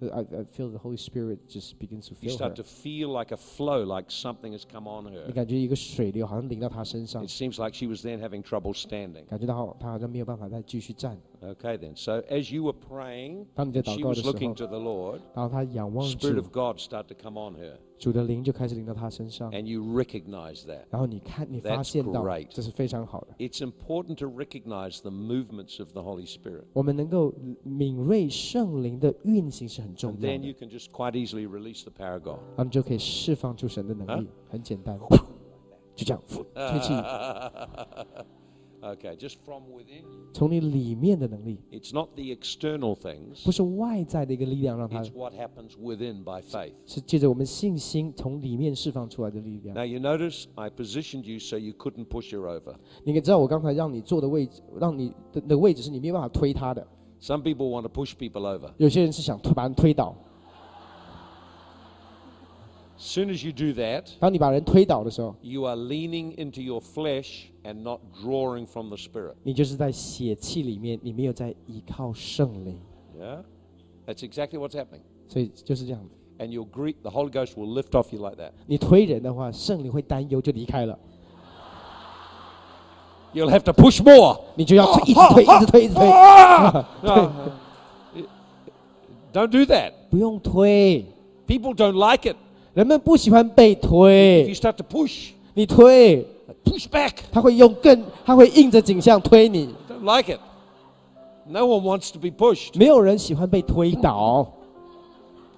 [0.00, 3.32] ？I I feel the Holy Spirit just begins to You fill start her to。feel like
[3.32, 5.32] a flow, like something has come on 你 her.
[5.32, 9.24] 感觉一个水流好像淋到他身上 It，seems like she was then having trouble standing.
[9.26, 11.18] 感觉到他好像没有办法再继续站。
[11.42, 11.94] Okay, then.
[11.94, 15.20] So as you were praying, 当你在 she 祷告的 was 时候 looking，to the Lord.
[15.34, 19.50] 然后他仰望 Spirit 主 of，God started to come on her, 主的灵就开始临到他身上。
[19.52, 20.84] and you recognize that.
[20.90, 23.34] 然后你看，你发 That's 现到 great 这是非常好的。
[23.38, 26.64] It's important to recognize the movements of the Holy Spirit.
[26.72, 27.32] 我们能够
[27.62, 32.38] 敏锐圣灵的运行是很重 And 要 then 的 you，can just quite easily release the power of God.
[32.56, 34.98] 他们就可以释放出神的能力，很简单，
[35.94, 36.94] 就这样吹气。
[38.82, 40.04] Okay, just from within.
[40.32, 43.42] 从你里面的能力， It's not the external things.
[43.44, 46.74] 不是外在的一个力量让它 It's what happens within by faith.
[46.84, 49.74] 是借着我们信心从里面释放出来的力量。
[49.74, 52.76] Now you notice I positioned you so you couldn't push her over.
[53.02, 56.86] 你可以知道我刚才让你坐的位置，让你的的位置是你没有办法推他的。
[57.20, 58.70] Some people want to push people over.
[58.76, 60.14] 有些人是想推把人推倒，
[62.98, 68.00] As soon as you do that, 当你把人推倒的时候， you are leaning into your flesh and not
[68.22, 69.34] drawing from the Spirit.
[69.42, 72.78] 你就是在血气里面，你没有在依靠圣灵，
[73.18, 73.42] Yeah?
[74.06, 75.02] That's exactly what's happening.
[75.28, 76.10] 所以就是这样子。
[76.38, 78.52] And you'll greet, the Holy Ghost will lift off you like that.
[78.66, 80.98] 你推人的话，圣灵会担忧就离开了，
[83.32, 84.40] You'll have to push more.
[84.54, 86.06] 你就要推，一直推，一直推，一直推，
[87.02, 87.32] No.
[89.32, 89.92] Don't do that.
[90.08, 91.04] 不用推。
[91.46, 92.36] People don't like it.
[92.74, 96.26] 人们不喜欢被 If 推 you，start to push, 你推，
[96.64, 97.12] push back.
[97.32, 99.74] 他会用更，他会硬着颈项推你。
[99.88, 100.40] Don't like it.
[101.48, 102.76] No one wants to be pushed.
[102.78, 104.52] 没有人喜欢被推倒。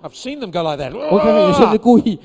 [0.02, 0.94] I've seen them go like that.
[0.94, 2.18] 我看看有些人故意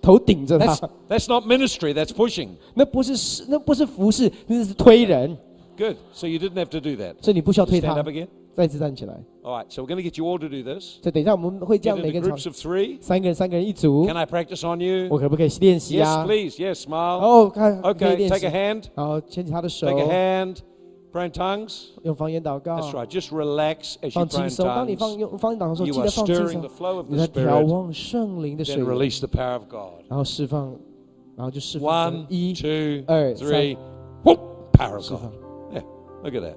[0.00, 0.74] 头顶着他
[1.08, 2.50] That's,，that's not ministry, that's pushing.
[2.74, 5.36] 那不是是那不是服侍，那是推人，
[5.76, 5.96] Good.
[6.12, 7.14] So you didn't have to do that.
[7.20, 8.28] 所以你不需要推 Stand 他 up。again.
[8.54, 9.14] 再次站起来。
[9.42, 10.98] All right, so we're going to get you all to do this.
[11.02, 12.96] 所以等一下我们会这 Get 样每 into 个场 groups of three.
[13.00, 15.08] 三个人三个人一组 Can，I practice on you?
[15.10, 16.24] 我可不可以练习 Yes, 啊？
[16.26, 16.56] please.
[16.58, 17.20] Yes, smile.
[17.20, 18.56] 哦，看可以 Okay, 练 take a 习。
[18.56, 18.84] hand.
[18.94, 20.56] 然后牵起他的手， Take a hand.
[21.12, 21.90] Pray in tongues.
[22.02, 23.06] 用方言祷告 That's，right.
[23.06, 24.66] Just relax as you 放 pray 轻 in 松。
[24.66, 24.98] 当你 tongues.
[24.98, 27.66] 放用方言祷告的时候， You 记 are 得放轻 stirring 松 the。flow of 你 the 在调 Spirit.
[27.72, 30.02] 望圣灵的水 Then 流， release the power of God.
[30.08, 30.74] 然后释放，
[31.36, 33.76] 然后就释放 One, 一 two, 二 three.
[34.24, 34.38] Whoop!
[34.72, 35.84] Power of 释放 God.，Yeah,
[36.24, 36.56] look at that.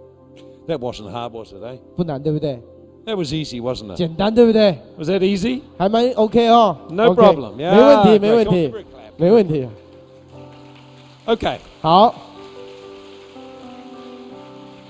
[0.68, 1.78] That wasn't hard, was it, eh?
[1.95, 2.61] 不难对不对？
[3.06, 3.95] That was easy, wasn't it?
[3.95, 4.78] 简单对不对？
[4.98, 5.61] Was that easy?
[5.78, 7.56] 还蛮 OK 哦 No OK， problem.
[7.56, 8.22] 没 Yeah, 问题， great.
[8.22, 9.11] 没问 Come on, 题 quick，clap.
[9.18, 9.68] 没问题。
[11.26, 11.57] Okay.
[11.82, 12.16] 好，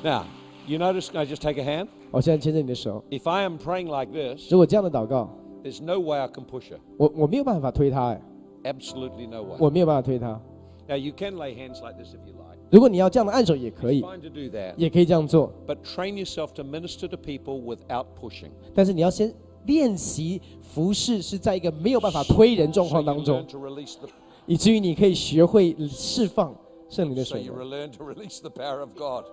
[0.03, 0.23] Now,
[0.67, 1.88] you notice, I just take a hand?
[2.11, 3.03] 我现在牵着你的手。
[3.09, 5.30] If I am praying like this, 如果这样的祷告，
[5.63, 6.77] there's no way I can push her.
[6.97, 8.21] 我我没有办法推他，哎，
[8.63, 9.55] Absolutely no way.
[9.59, 10.39] 我没有办法推他。
[10.88, 12.42] Now, you can lay hands like this if you like.
[12.73, 14.73] 如果你要这样的按手也可 It's 以， fine to do that.
[14.77, 18.51] 也可以这样做， But train yourself to minister to people without pushing.
[18.76, 19.34] 但是你要先
[19.65, 24.07] 练习服侍，是在一个没有办法推人状 So 况 you 当中 learn，to release the
[24.45, 26.55] 以至于你可以学会释放
[26.89, 27.65] 圣灵的 so 水 you 流。
[27.65, 29.26] learn to release the power of God.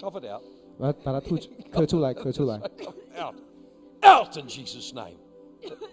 [0.00, 0.42] Cough it out.
[0.78, 2.56] 把它把它吐出咳出来，咳出来，
[3.18, 3.34] Out.
[4.02, 5.18] Out in Jesus' name.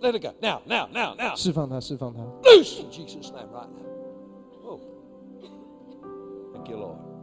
[0.01, 0.34] Let it go.
[0.41, 1.35] Now, now, now, now.
[1.35, 2.22] 释放它，释放它。
[2.43, 3.85] Loose in Jesus' name right now.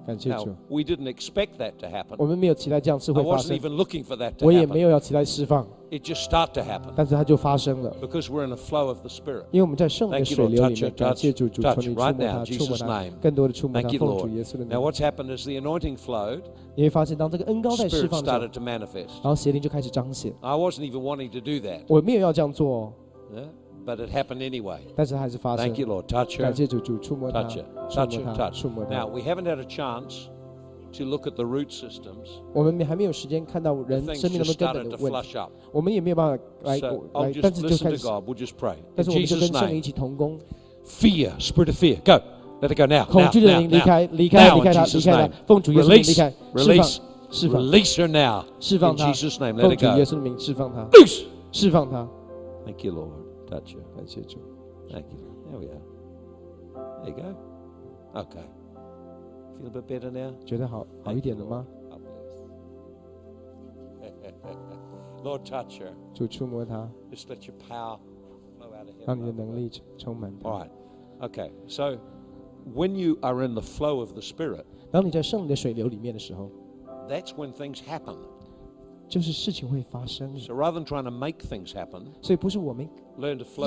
[0.08, 2.16] 感谢 Now, 主， we didn't expect that to happen.
[2.18, 4.82] 我们没有期待这样事 I 会发 wasn't 生， even looking for that to 我也没 happen.
[4.82, 7.96] 有要期待释放， It just started to happen 但是它就发生了。
[8.02, 9.44] because we're in a flow of the Spirit.
[9.50, 10.50] 因为我们在圣灵的 Thank you, 水 Lord.
[10.50, 12.86] 流里 Touch 面， it, 感 touch, 谢主，主 touch 求你 right 触摸 now, 它，触摸 Jesus' 它
[12.86, 14.30] name.，更多的触摸它， Thank you, 奉主 Lord.
[14.34, 14.78] 耶稣的 Now, 名。
[14.80, 16.42] what's happened is the anointing flowed,
[16.74, 19.08] 你会发现，当这个恩高在释 Spirit 放的时候， started to manifest.
[19.22, 20.34] 然后邪灵就开始彰显。
[20.42, 22.92] I wasn't even wanting to do that, 我没有要这样做哦，
[23.34, 23.44] yeah?
[23.88, 24.80] but it happened anyway.
[24.96, 26.06] 但是它还是发生 Thank。you, Lord.
[26.06, 26.42] Touch her.
[26.42, 27.64] 感谢主，主触摸它， Touch it.
[27.90, 28.36] 触 Touch 摸 it.
[28.36, 28.60] 它， Touch.
[28.62, 29.06] 触摸 Now, 它。
[29.06, 30.28] we haven't had a chance
[30.96, 32.28] to look at the root systems.
[32.54, 35.50] 我们还没有时间看到 The 人 things 生命 just 那么根 started 本 to 的问题， flush up.
[35.72, 38.24] 我们也没有办法来 So 来 I'll，但 just 是就 listen 开 to 始， God.
[38.28, 38.76] We'll just pray.
[38.94, 39.82] 但 In 是我们就 Jesus' 跟圣灵一 name.
[39.82, 40.38] 起同工，
[40.86, 41.96] Fear, spirit of fear.
[42.04, 42.22] Go.
[42.62, 43.04] Let it go now.
[43.04, 43.84] 恐 Now, 惧的 now, 灵离 now.
[43.84, 46.98] 开，离开， Now 离开 in 他，离 Jesus' 开他 name.，奉主耶稣的名离 Release, 开，释放， release,
[47.30, 48.44] 释放， release her now.
[48.60, 50.02] 释放 In 他， Jesus' name, let 奉 it 主耶 go.
[50.02, 51.24] 稣的名释放他， Loose.
[51.52, 52.08] 释放他，
[52.64, 53.10] Thank you, Lord.
[53.48, 53.82] Touch her.
[53.96, 54.38] 感谢主。
[54.90, 55.18] Thank you.
[55.50, 55.80] There we are.
[57.02, 57.34] There you go.
[58.20, 58.44] Okay.
[59.58, 60.34] Feel a bit better now?
[60.44, 61.66] 觉得好好一点了吗？
[61.90, 62.42] Up this.
[65.22, 65.92] Lord, touch her.
[66.12, 67.98] 主触摸他， Just let your power
[68.58, 69.36] flow out of 让你的 him.
[69.36, 70.64] 能力充满 All 他。
[70.64, 70.70] right.
[71.30, 71.52] Okay.
[71.68, 71.98] So
[72.74, 76.50] when you are in the flow of the Spirit, 当你在圣灵的水流里面的时候，
[77.08, 78.16] that's when things happen.
[79.08, 80.36] 就是事情会发生。
[80.38, 83.07] So rather than trying to make things happen, 所以不是我们 learn to flow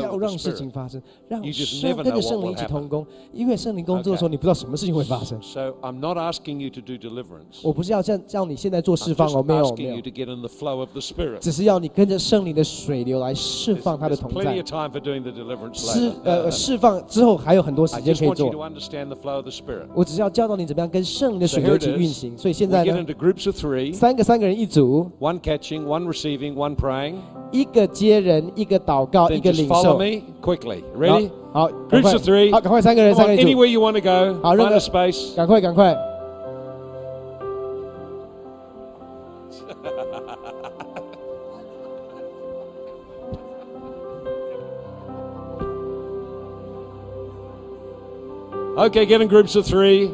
[0.00, 3.06] 要让事情发生让生跟着圣灵一起同工。
[3.32, 5.40] 因为圣灵工作的时候你不知道什么事情会发生。
[5.42, 7.60] So im not asking you to do deliverance.
[7.62, 10.02] 我不是要叫叫你现在做释放哦没有没有。
[11.40, 14.62] 只是要你跟着圣灵的水流来释放他的同在。
[15.72, 18.50] 释呃释放之后还有很多时间可以做。
[19.94, 23.04] 我只是要教导你怎么样跟圣灵的水流一起运行所以现在呢
[23.92, 25.10] 三个三个人一组。
[25.20, 27.16] One catching one receiving one prying
[27.50, 29.74] 一个接人一个祷告个领袖。
[29.74, 30.82] Follow me quickly.
[30.96, 31.30] Ready?
[31.90, 32.50] groups of three.
[32.52, 34.40] 好，赶快三个人，三个人 Anywhere you want to go.
[34.42, 35.34] 好，任何 space.
[48.74, 49.04] Okay.
[49.06, 50.10] get in groups of three.